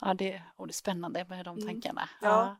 Ja, 0.00 0.14
det, 0.14 0.42
och 0.56 0.66
det 0.66 0.70
är 0.70 0.72
spännande 0.74 1.26
med 1.28 1.44
de 1.44 1.56
Mm. 1.58 1.68
tankarna. 1.68 2.08
Ja. 2.20 2.56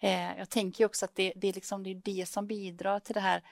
Eh, 0.00 0.38
jag 0.38 0.50
tänker 0.50 0.84
också 0.86 1.04
att 1.04 1.14
det, 1.14 1.32
det, 1.36 1.48
är 1.48 1.52
liksom, 1.52 1.82
det 1.82 1.90
är 1.90 1.94
det 2.04 2.26
som 2.28 2.46
bidrar 2.46 3.00
till 3.00 3.14
det 3.14 3.20
här 3.20 3.42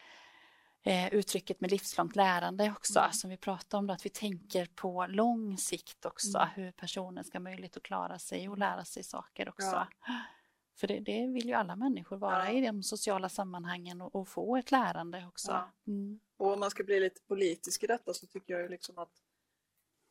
eh, 0.83 1.15
uttrycket 1.15 1.61
med 1.61 1.71
livslångt 1.71 2.17
lärande 2.17 2.75
också, 2.77 2.99
Mm. 2.99 3.13
som 3.13 3.31
vi 3.31 3.37
pratade 3.37 3.79
om, 3.79 3.87
då, 3.87 3.95
att 3.95 4.07
vi 4.07 4.11
tänker 4.11 4.67
på 4.75 5.07
lång 5.07 5.59
sikt 5.59 6.05
också, 6.07 6.39
Mm. 6.39 6.49
hur 6.55 6.73
personen 6.73 7.25
ska 7.25 7.39
ha 7.39 7.43
möjlighet 7.43 7.77
att 7.77 7.83
klara 7.83 8.19
sig 8.19 8.49
och 8.49 8.59
lära 8.59 8.85
sig 8.85 9.03
saker 9.03 9.49
också. 9.49 9.67
Ja. 9.67 9.87
För 10.77 10.87
det, 10.87 11.01
det 11.01 11.27
vill 11.27 11.47
ju 11.47 11.53
alla 11.53 11.77
människor 11.77 12.17
vara 12.17 12.45
Ja. 12.53 12.59
i 12.59 12.67
de 12.67 12.83
sociala 12.83 13.29
sammanhangen 13.29 14.01
och, 14.03 14.15
och 14.15 14.29
få 14.29 14.57
ett 14.57 14.71
lärande 14.71 15.27
också. 15.27 15.51
Ja. 15.53 15.73
Mm. 15.87 16.21
Och 16.37 16.53
om 16.53 16.61
man 16.61 16.71
ska 16.71 16.85
bli 16.85 17.01
lite 17.01 17.21
politisk 17.29 17.83
i 17.85 17.87
detta 17.87 18.15
så 18.15 18.27
tycker 18.27 18.53
jag 18.55 18.63
ju 18.63 18.69
liksom 18.69 18.99
att 18.99 19.11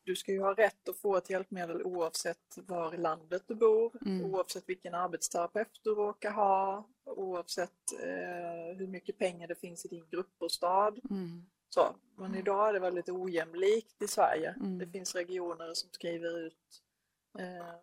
du 0.03 0.15
ska 0.15 0.31
ju 0.31 0.41
ha 0.41 0.53
rätt 0.53 0.89
att 0.89 0.97
få 0.97 1.15
ett 1.17 1.29
hjälpmedel 1.29 1.83
oavsett 1.83 2.57
var 2.57 2.93
i 2.93 2.97
landet 2.97 3.43
du 3.47 3.55
bor, 3.55 3.91
Mm. 4.05 4.25
oavsett 4.33 4.69
vilken 4.69 4.93
arbetsterapeut 4.93 5.79
du 5.83 5.95
råkar 5.95 6.31
ha, 6.31 6.87
oavsett 7.05 7.91
eh, 8.03 8.77
hur 8.77 8.87
mycket 8.87 9.17
pengar 9.17 9.47
det 9.47 9.55
finns 9.55 9.85
i 9.85 9.87
din 9.87 10.05
gruppbostad. 10.09 10.93
Mm. 11.09 11.45
Så, 11.69 11.95
men 12.17 12.35
idag 12.35 12.69
är 12.69 12.73
det 12.73 12.79
väldigt 12.79 13.09
ojämlikt 13.09 14.01
i 14.01 14.07
Sverige. 14.07 14.49
Mm. 14.59 14.77
Det 14.79 14.87
finns 14.87 15.15
regioner 15.15 15.73
som 15.73 15.89
skriver 15.91 16.37
ut 16.39 16.83
eh, 17.39 17.75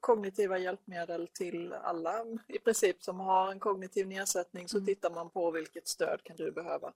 kognitiva 0.00 0.58
hjälpmedel 0.58 1.28
till 1.28 1.72
alla 1.72 2.24
i 2.48 2.58
princip 2.58 3.02
som 3.02 3.20
har 3.20 3.52
en 3.52 3.60
kognitiv 3.60 4.06
nedsättning 4.06 4.68
så 4.68 4.76
Mm. 4.76 4.86
tittar 4.86 5.10
man 5.10 5.30
på 5.30 5.50
vilket 5.50 5.88
stöd 5.88 6.20
kan 6.24 6.36
du 6.36 6.52
behöva. 6.52 6.92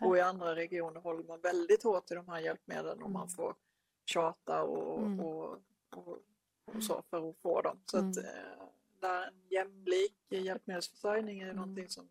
Och 0.00 0.16
i 0.16 0.20
andra 0.20 0.54
regioner 0.56 1.00
håller 1.00 1.24
man 1.24 1.40
väldigt 1.40 1.82
hårt 1.82 2.10
i 2.10 2.14
de 2.14 2.28
här 2.28 2.40
hjälpmedlen 2.40 3.02
och 3.02 3.10
man 3.10 3.22
Mm. 3.22 3.34
får 3.36 3.54
tjata 4.04 4.62
och, 4.62 4.98
Mm. 4.98 5.20
och, 5.20 5.58
och, 5.90 6.18
och 6.64 6.82
så 6.82 7.02
för 7.10 7.30
att 7.30 7.36
få 7.36 7.62
dem. 7.62 7.78
Så 7.84 7.96
att 7.98 8.16
Mm. 8.16 8.24
eh, 8.24 8.66
där 9.00 9.26
en 9.26 9.34
jämlik 9.50 10.14
hjälpmedelsförsörjning 10.28 11.38
är 11.40 11.44
Mm. 11.44 11.56
någonting 11.56 11.88
som, 11.88 12.08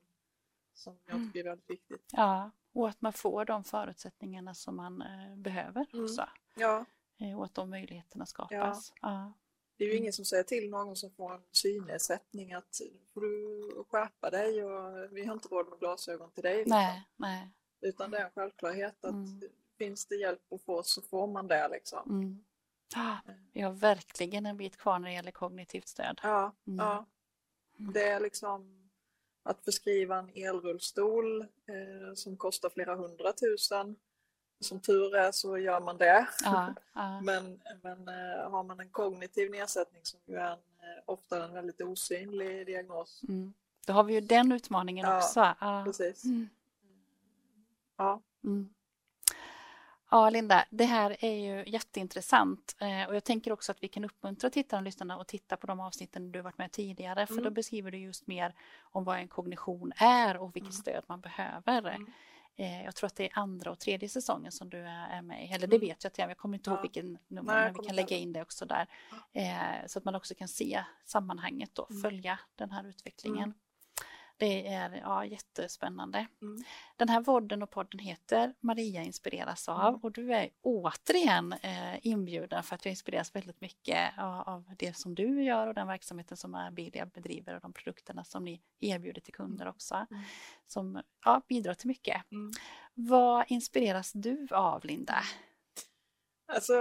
som 0.73 0.97
jag 1.06 1.15
tycker 1.17 1.39
är 1.39 1.43
väldigt 1.43 1.69
viktigt. 1.69 2.10
Ja, 2.12 2.51
och 2.73 2.89
att 2.89 3.01
man 3.01 3.13
får 3.13 3.45
de 3.45 3.63
förutsättningarna 3.63 4.53
som 4.53 4.75
man 4.75 5.01
eh, 5.01 5.36
behöver 5.36 5.86
Mm. 5.93 6.06
också. 6.06 6.29
Ja, 6.56 6.86
Eh, 7.17 7.38
och 7.39 7.45
att 7.45 7.53
de 7.53 7.69
möjligheterna 7.69 8.25
skapas. 8.25 8.93
Ja. 9.01 9.34
det 9.77 9.84
är 9.84 9.88
ju 9.88 9.91
Mm. 9.93 10.01
ingen 10.03 10.13
som 10.13 10.25
säger 10.25 10.43
till 10.43 10.69
någon 10.69 10.95
som 10.95 11.12
får 11.12 11.34
en 11.34 11.41
synnedsättning 11.51 12.53
att 12.53 12.82
får 13.13 13.21
du 13.21 13.84
skärpa 13.89 14.29
dig 14.29 14.63
och 14.63 15.08
vi 15.17 15.25
har 15.25 15.34
inte 15.34 15.47
råd 15.47 15.69
med 15.69 15.79
glasögon 15.79 16.32
till 16.32 16.43
dig. 16.43 16.58
liksom. 16.58 16.69
Nej, 16.77 17.03
nej. 17.15 17.49
Utan 17.82 18.12
det 18.12 18.17
är 18.17 18.25
en 18.25 18.32
självklarhet 18.32 19.06
att 19.06 19.12
Mm. 19.12 19.41
Finns 19.86 20.06
det 20.06 20.15
hjälp 20.15 20.54
att 20.54 20.62
få 20.62 20.84
så 20.84 21.02
får 21.02 21.28
man 21.28 21.48
det 21.48 21.67
liksom. 21.67 22.10
Mm. 22.10 22.43
Ah, 22.96 23.17
vi 23.54 23.62
har 23.62 23.72
verkligen 23.72 24.46
en 24.46 24.58
bit 24.58 24.78
kvar 24.78 25.00
när 25.00 25.08
det 25.08 25.13
gäller 25.13 25.32
kognitivt 25.32 25.88
stöd. 25.88 26.19
Ja, 26.24 26.52
Mm. 26.67 26.80
ja. 26.86 27.06
Det 27.78 28.08
är 28.08 28.19
liksom 28.19 28.89
att 29.43 29.63
förskriva 29.65 30.17
en 30.17 30.30
elrullstol 30.36 31.41
eh, 31.41 32.13
som 32.15 32.38
kostar 32.38 32.69
flera 32.69 32.96
hundratusen. 32.96 33.96
Som 34.60 34.80
tur 34.80 35.15
är 35.15 35.32
så 35.32 35.58
gör 35.58 35.80
man 35.82 35.98
det. 35.98 36.28
Ja, 36.43 36.74
ja. 36.93 37.22
Men, 37.24 37.62
men 37.82 38.08
eh, 38.08 38.50
har 38.52 38.63
man 38.63 38.80
en 38.80 38.89
kognitiv 38.89 39.52
nedsättning 39.52 40.02
som 40.06 40.19
ju 40.26 40.36
är 40.36 40.52
en, 40.52 40.52
eh, 40.54 41.04
ofta 41.06 41.46
en 41.46 41.54
väldigt 41.54 41.82
osynlig 41.82 42.65
diagnos. 42.65 43.22
Mm. 43.28 43.54
Då 43.88 43.93
har 43.93 44.04
vi 44.04 44.13
ju 44.13 44.22
den 44.22 44.52
utmaningen 44.52 45.06
Ja, 45.08 45.17
också. 45.17 45.56
Ja. 45.60 45.82
Precis. 45.86 46.24
Mm. 46.26 46.50
Ja, 47.98 48.22
Mm. 48.43 48.74
Ja, 50.13 50.30
Linda, 50.30 50.65
det 50.69 50.86
här 50.86 51.15
är 51.19 51.34
ju 51.34 51.63
jätteintressant 51.67 52.76
eh, 52.80 53.08
och 53.08 53.15
jag 53.15 53.23
tänker 53.23 53.52
också 53.52 53.71
att 53.71 53.84
vi 53.84 53.88
kan 53.88 54.06
uppmuntra 54.06 54.49
tittarna 54.49 54.80
och 54.80 54.84
lyssnarna 54.84 55.15
att 55.15 55.28
titta 55.28 55.58
på 55.58 55.67
de 55.67 55.80
avsnitten 55.80 56.32
du 56.32 56.41
varit 56.41 56.58
med 56.58 56.71
tidigare, 56.71 57.28
för 57.28 57.34
mm. 57.34 57.43
då 57.43 57.49
beskriver 57.49 57.91
du 57.91 57.97
just 57.97 58.28
mer 58.28 58.56
om 58.82 59.04
vad 59.04 59.17
en 59.17 59.28
kognition 59.28 59.91
är 59.95 60.38
och 60.38 60.56
vilket 60.56 60.73
mm. 60.73 60.82
stöd 60.82 61.04
man 61.08 61.21
behöver. 61.21 61.91
Mm. 61.91 62.12
Eh, 62.56 62.84
jag 62.84 62.95
tror 62.95 63.08
att 63.08 63.15
det 63.15 63.26
är 63.26 63.39
andra 63.39 63.71
och 63.71 63.80
tredje 63.80 64.10
säsongen 64.10 64.52
som 64.52 64.69
du 64.69 64.78
är 64.78 65.21
med 65.21 65.45
i, 65.45 65.47
eller 65.47 65.67
det 65.67 65.76
mm. 65.76 65.88
vet 65.88 66.04
jag 66.04 66.10
att 66.10 66.17
jag 66.17 66.30
jag 66.30 66.38
kommer 66.38 66.58
inte 66.58 66.69
ihåg 66.69 66.82
vilken 66.82 67.17
nummer, 67.28 67.63
men 67.63 67.73
vi 67.73 67.88
kan 67.88 67.95
lägga 67.95 68.17
in 68.17 68.34
det 68.34 68.41
också 68.41 68.65
där. 68.65 68.88
Eh, 69.34 69.88
så 69.88 69.99
att 69.99 70.06
man 70.06 70.15
också 70.15 70.36
kan 70.36 70.47
se 70.47 70.84
sammanhanget 71.06 71.80
och 71.80 71.91
mm. 71.91 72.02
följa 72.02 72.39
den 72.56 72.71
här 72.71 72.88
utvecklingen. 72.88 73.54
Det 74.38 74.67
är 74.67 75.00
ja, 75.04 75.26
jättespännande. 75.26 76.28
Mm. 76.41 76.63
Den 76.98 77.10
här 77.10 77.22
vodden 77.22 77.63
och 77.63 77.69
podden 77.69 78.00
heter 78.00 78.54
Maria 78.60 79.04
inspireras 79.04 79.69
av 79.69 79.88
mm. 79.88 80.00
och 80.00 80.12
du 80.12 80.34
är 80.34 80.50
återigen 80.62 81.54
eh, 81.54 82.08
inbjuden 82.08 82.63
för 82.63 82.76
att 82.76 82.86
jag 82.86 82.91
inspireras 82.91 83.36
väldigt 83.36 83.62
mycket 83.62 84.17
av, 84.17 84.50
av, 84.50 84.74
det 84.78 84.98
som 84.98 85.15
du 85.15 85.43
gör 85.43 85.67
och 85.67 85.74
den 85.74 85.88
verksamheten 85.88 86.38
som 86.38 86.56
Abilia 86.56 87.06
bedriver 87.06 87.56
och 87.56 87.62
de 87.62 87.74
produkterna 87.74 88.24
som 88.24 88.46
ni 88.46 88.62
erbjuder 88.80 89.22
till 89.22 89.34
kunder 89.34 89.67
också. 89.67 89.96
Mm. 89.96 90.24
Som 90.67 91.02
ja, 91.26 91.41
bidrar 91.48 91.74
till 91.74 91.88
mycket. 91.88 92.32
Mm. 92.32 92.52
Vad 92.93 93.46
inspireras 93.48 94.12
du 94.12 94.48
av 94.52 94.86
Linda? 94.86 95.15
Alltså, 96.56 96.74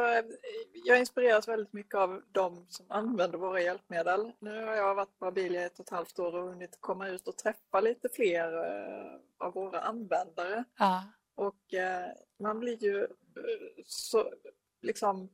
jag 0.84 0.98
inspireras 0.98 1.48
väldigt 1.48 1.72
mycket 1.72 1.94
av 1.94 2.22
de 2.32 2.66
som 2.68 2.86
använder 2.88 3.38
våra 3.38 3.60
hjälpmedel. 3.60 4.32
Nu 4.38 4.64
har 4.64 4.74
jag 4.74 4.94
varit 4.94 5.18
på 5.18 5.26
Abilia 5.26 5.66
ett 5.66 5.78
och 5.78 5.86
ett 5.86 5.90
halvt 5.90 6.18
år 6.18 6.34
och 6.34 6.48
hunnit 6.48 6.76
komma 6.80 7.08
ut 7.08 7.28
och 7.28 7.36
träffa 7.36 7.80
lite 7.80 8.08
fler 8.08 8.56
eh, 8.58 9.20
av 9.38 9.54
våra 9.54 9.80
användare. 9.80 10.64
Ja. 10.78 11.04
Och 11.34 11.74
eh, 11.74 12.06
man 12.38 12.60
blir 12.60 12.84
ju 12.84 13.02
eh, 13.02 13.08
så 13.86 14.32
liksom 14.82 15.28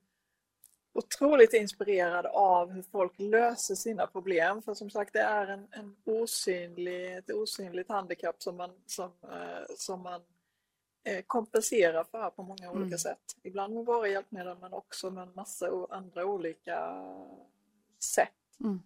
otroligt 0.93 1.53
inspirerad 1.53 2.27
av 2.27 2.71
hur 2.71 2.83
folk 2.83 3.13
löser 3.19 3.75
sina 3.75 4.07
problem. 4.07 4.63
För 4.63 4.75
som 4.75 4.91
sagt, 4.91 5.13
det 5.13 5.21
är 5.21 5.47
en, 5.47 5.67
en 5.71 5.97
osynlig, 6.05 7.17
ett 7.17 7.31
osynligt 7.31 7.89
handikapp 7.89 8.43
som 8.43 8.57
man, 8.57 8.71
som, 8.87 9.13
som 9.77 10.03
man 10.03 10.21
kompensera 11.27 12.05
för 12.05 12.31
på 12.31 12.43
många 12.43 12.71
olika 12.71 12.87
mm. 12.87 12.99
sätt. 12.99 13.37
Ibland 13.43 13.75
med 13.75 13.85
våra 13.85 14.09
hjälpmedel 14.09 14.57
men 14.61 14.73
också 14.73 15.11
med 15.11 15.23
en 15.23 15.35
massa 15.35 15.87
andra 15.91 16.27
olika 16.27 17.05
sätt. 17.99 18.33
Mm. 18.61 18.83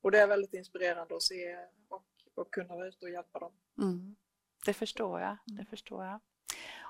Och 0.00 0.10
det 0.10 0.18
är 0.18 0.26
väldigt 0.26 0.54
inspirerande 0.54 1.16
att 1.16 1.22
se 1.22 1.56
och, 1.88 2.06
och 2.34 2.50
kunna 2.52 2.76
vara 2.76 2.86
ute 2.86 3.04
och 3.04 3.10
hjälpa 3.10 3.38
dem. 3.38 3.52
Mm. 3.78 4.16
Det 4.66 4.74
förstår 4.74 5.20
jag. 5.20 5.36
Det 5.46 5.64
förstår 5.64 6.04
jag. 6.04 6.20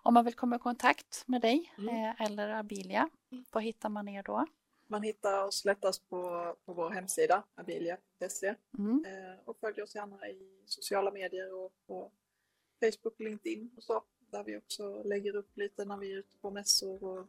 Om 0.03 0.15
man 0.15 0.25
vill 0.25 0.35
komma 0.35 0.57
i 0.57 0.59
kontakt 0.59 1.25
med 1.27 1.41
dig 1.41 1.75
mm. 1.79 1.89
eh, 1.89 2.23
eller 2.23 2.49
Abilia, 2.49 3.11
mm. 3.33 3.45
var 3.51 3.61
hittar 3.61 3.89
man 3.89 4.09
er 4.09 4.23
då? 4.23 4.47
Man 4.87 5.03
hittar 5.03 5.45
oss 5.45 5.65
lättast 5.65 6.09
på, 6.09 6.55
på 6.65 6.73
vår 6.73 6.91
hemsida 6.91 7.43
abilia.se 7.55 8.55
mm. 8.79 9.05
eh, 9.07 9.39
och 9.45 9.59
följ 9.61 9.83
oss 9.83 9.95
gärna 9.95 10.29
i 10.29 10.63
sociala 10.65 11.11
medier 11.11 11.55
och 11.55 11.73
på 11.87 12.13
Facebook, 12.81 13.21
LinkedIn 13.21 13.71
och 13.77 13.83
så 13.83 14.05
där 14.31 14.45
vi 14.45 14.57
också 14.57 15.03
lägger 15.03 15.37
upp 15.37 15.57
lite 15.57 15.85
när 15.85 15.97
vi 15.97 16.13
är 16.13 16.19
ute 16.19 16.37
på 16.41 16.51
mässor 16.51 17.05
och 17.05 17.27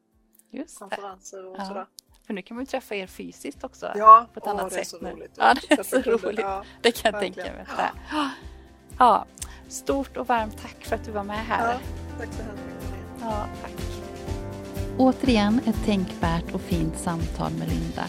Just 0.51 0.79
konferenser 0.79 1.45
och 1.45 1.55
ja. 1.59 1.65
sådär. 1.65 1.85
För 2.25 2.33
nu 2.33 2.41
kan 2.41 2.55
man 2.55 2.61
ju 2.63 2.65
träffa 2.65 2.95
er 2.95 3.07
fysiskt 3.07 3.63
också. 3.63 3.91
Ja, 3.95 4.27
på 4.33 4.39
ett 4.39 4.45
åh, 4.45 4.51
annat 4.51 4.69
det 4.69 4.75
är 4.75 4.79
sätt 4.79 4.87
så 4.87 4.99
nu. 5.01 5.11
roligt. 5.11 5.31
Ja, 5.37 5.53
det 5.69 5.79
är 5.79 5.83
så 5.83 6.01
roligt. 6.01 6.39
Ja, 6.39 6.63
det 6.81 6.91
kan 6.91 7.11
jag 7.13 7.21
verkligen. 7.21 7.45
tänka 7.45 7.75
mig. 7.75 7.91
Ja. 8.11 8.29
ja. 8.99 9.25
Stort 9.67 10.17
och 10.17 10.27
varmt 10.27 10.61
tack 10.61 10.85
för 10.85 10.95
att 10.95 11.05
du 11.05 11.11
var 11.11 11.23
med 11.23 11.45
här. 11.45 11.73
Ja, 11.73 11.79
tack 12.17 12.33
så 12.33 12.43
hemskt 12.43 12.63
mycket. 12.63 13.21
Ja, 13.21 13.47
tack. 13.61 13.71
Återigen 14.97 15.59
ett 15.65 15.85
tänkvärt 15.85 16.53
och 16.53 16.61
fint 16.61 16.97
samtal 16.97 17.51
med 17.51 17.69
Linda. 17.69 18.05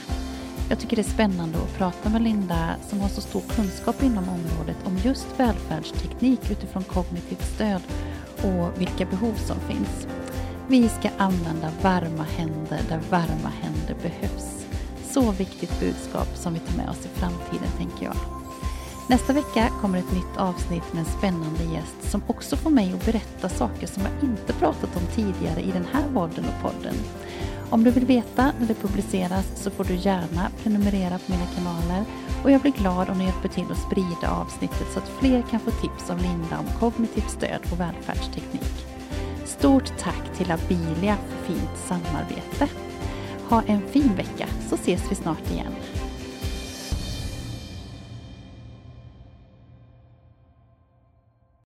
Jag 0.70 0.78
tycker 0.78 0.96
det 0.96 1.02
är 1.02 1.14
spännande 1.14 1.58
att 1.58 1.78
prata 1.78 2.08
med 2.08 2.22
Linda 2.22 2.74
som 2.88 3.00
har 3.00 3.08
så 3.08 3.20
stor 3.20 3.40
kunskap 3.40 4.02
inom 4.02 4.28
området 4.28 4.76
om 4.84 4.98
just 5.04 5.26
välfärdsteknik 5.36 6.50
utifrån 6.50 6.84
kognitivt 6.84 7.54
stöd 7.54 7.82
och 8.36 8.80
vilka 8.80 9.06
behov 9.06 9.34
som 9.34 9.56
finns. 9.60 10.06
Vi 10.68 10.88
ska 10.88 11.10
använda 11.18 11.72
varma 11.82 12.22
händer 12.22 12.80
där 12.88 13.00
varma 13.10 13.52
händer 13.62 13.96
behövs. 14.02 14.66
Så 15.10 15.30
viktigt 15.30 15.80
budskap 15.80 16.28
som 16.34 16.54
vi 16.54 16.60
tar 16.60 16.76
med 16.76 16.88
oss 16.88 17.06
i 17.06 17.18
framtiden, 17.18 17.70
tänker 17.78 18.04
jag. 18.04 18.16
Nästa 19.08 19.32
vecka 19.32 19.68
kommer 19.80 19.98
ett 19.98 20.12
nytt 20.12 20.36
avsnitt 20.36 20.92
med 20.92 21.00
en 21.00 21.18
spännande 21.18 21.64
gäst 21.64 22.10
som 22.10 22.22
också 22.26 22.56
får 22.56 22.70
mig 22.70 22.92
att 22.92 23.06
berätta 23.06 23.48
saker 23.48 23.86
som 23.86 24.02
jag 24.02 24.30
inte 24.30 24.52
pratat 24.52 24.96
om 24.96 25.02
tidigare 25.14 25.60
i 25.60 25.70
den 25.70 25.86
här 25.92 26.04
podden 26.14 26.44
och 26.44 26.62
podden. 26.62 26.94
Om 27.70 27.84
du 27.84 27.90
vill 27.90 28.06
veta 28.06 28.52
när 28.60 28.66
det 28.66 28.74
publiceras 28.74 29.46
så 29.54 29.70
får 29.70 29.84
du 29.84 29.94
gärna 29.94 30.50
prenumerera 30.62 31.18
på 31.18 31.32
mina 31.32 31.46
kanaler 31.46 32.04
och 32.44 32.50
jag 32.50 32.60
blir 32.60 32.72
glad 32.72 33.10
om 33.10 33.18
ni 33.18 33.24
hjälper 33.24 33.48
till 33.48 33.72
att 33.72 33.78
sprida 33.78 34.30
avsnittet 34.30 34.86
så 34.92 34.98
att 34.98 35.08
fler 35.08 35.42
kan 35.42 35.60
få 35.60 35.70
tips 35.70 36.10
av 36.10 36.18
Linda 36.18 36.58
om 36.58 36.66
kognitivt 36.80 37.30
stöd 37.30 37.60
och 37.72 37.80
välfärdsteknik. 37.80 38.86
Stort 39.44 39.98
tack 39.98 40.36
till 40.36 40.50
Abilia 40.50 41.16
för 41.16 41.52
fint 41.52 41.78
samarbete. 41.86 42.68
Ha 43.48 43.62
en 43.66 43.82
fin 43.88 44.14
vecka 44.16 44.46
så 44.68 44.74
ses 44.74 45.10
vi 45.10 45.14
snart 45.14 45.50
igen. 45.50 45.72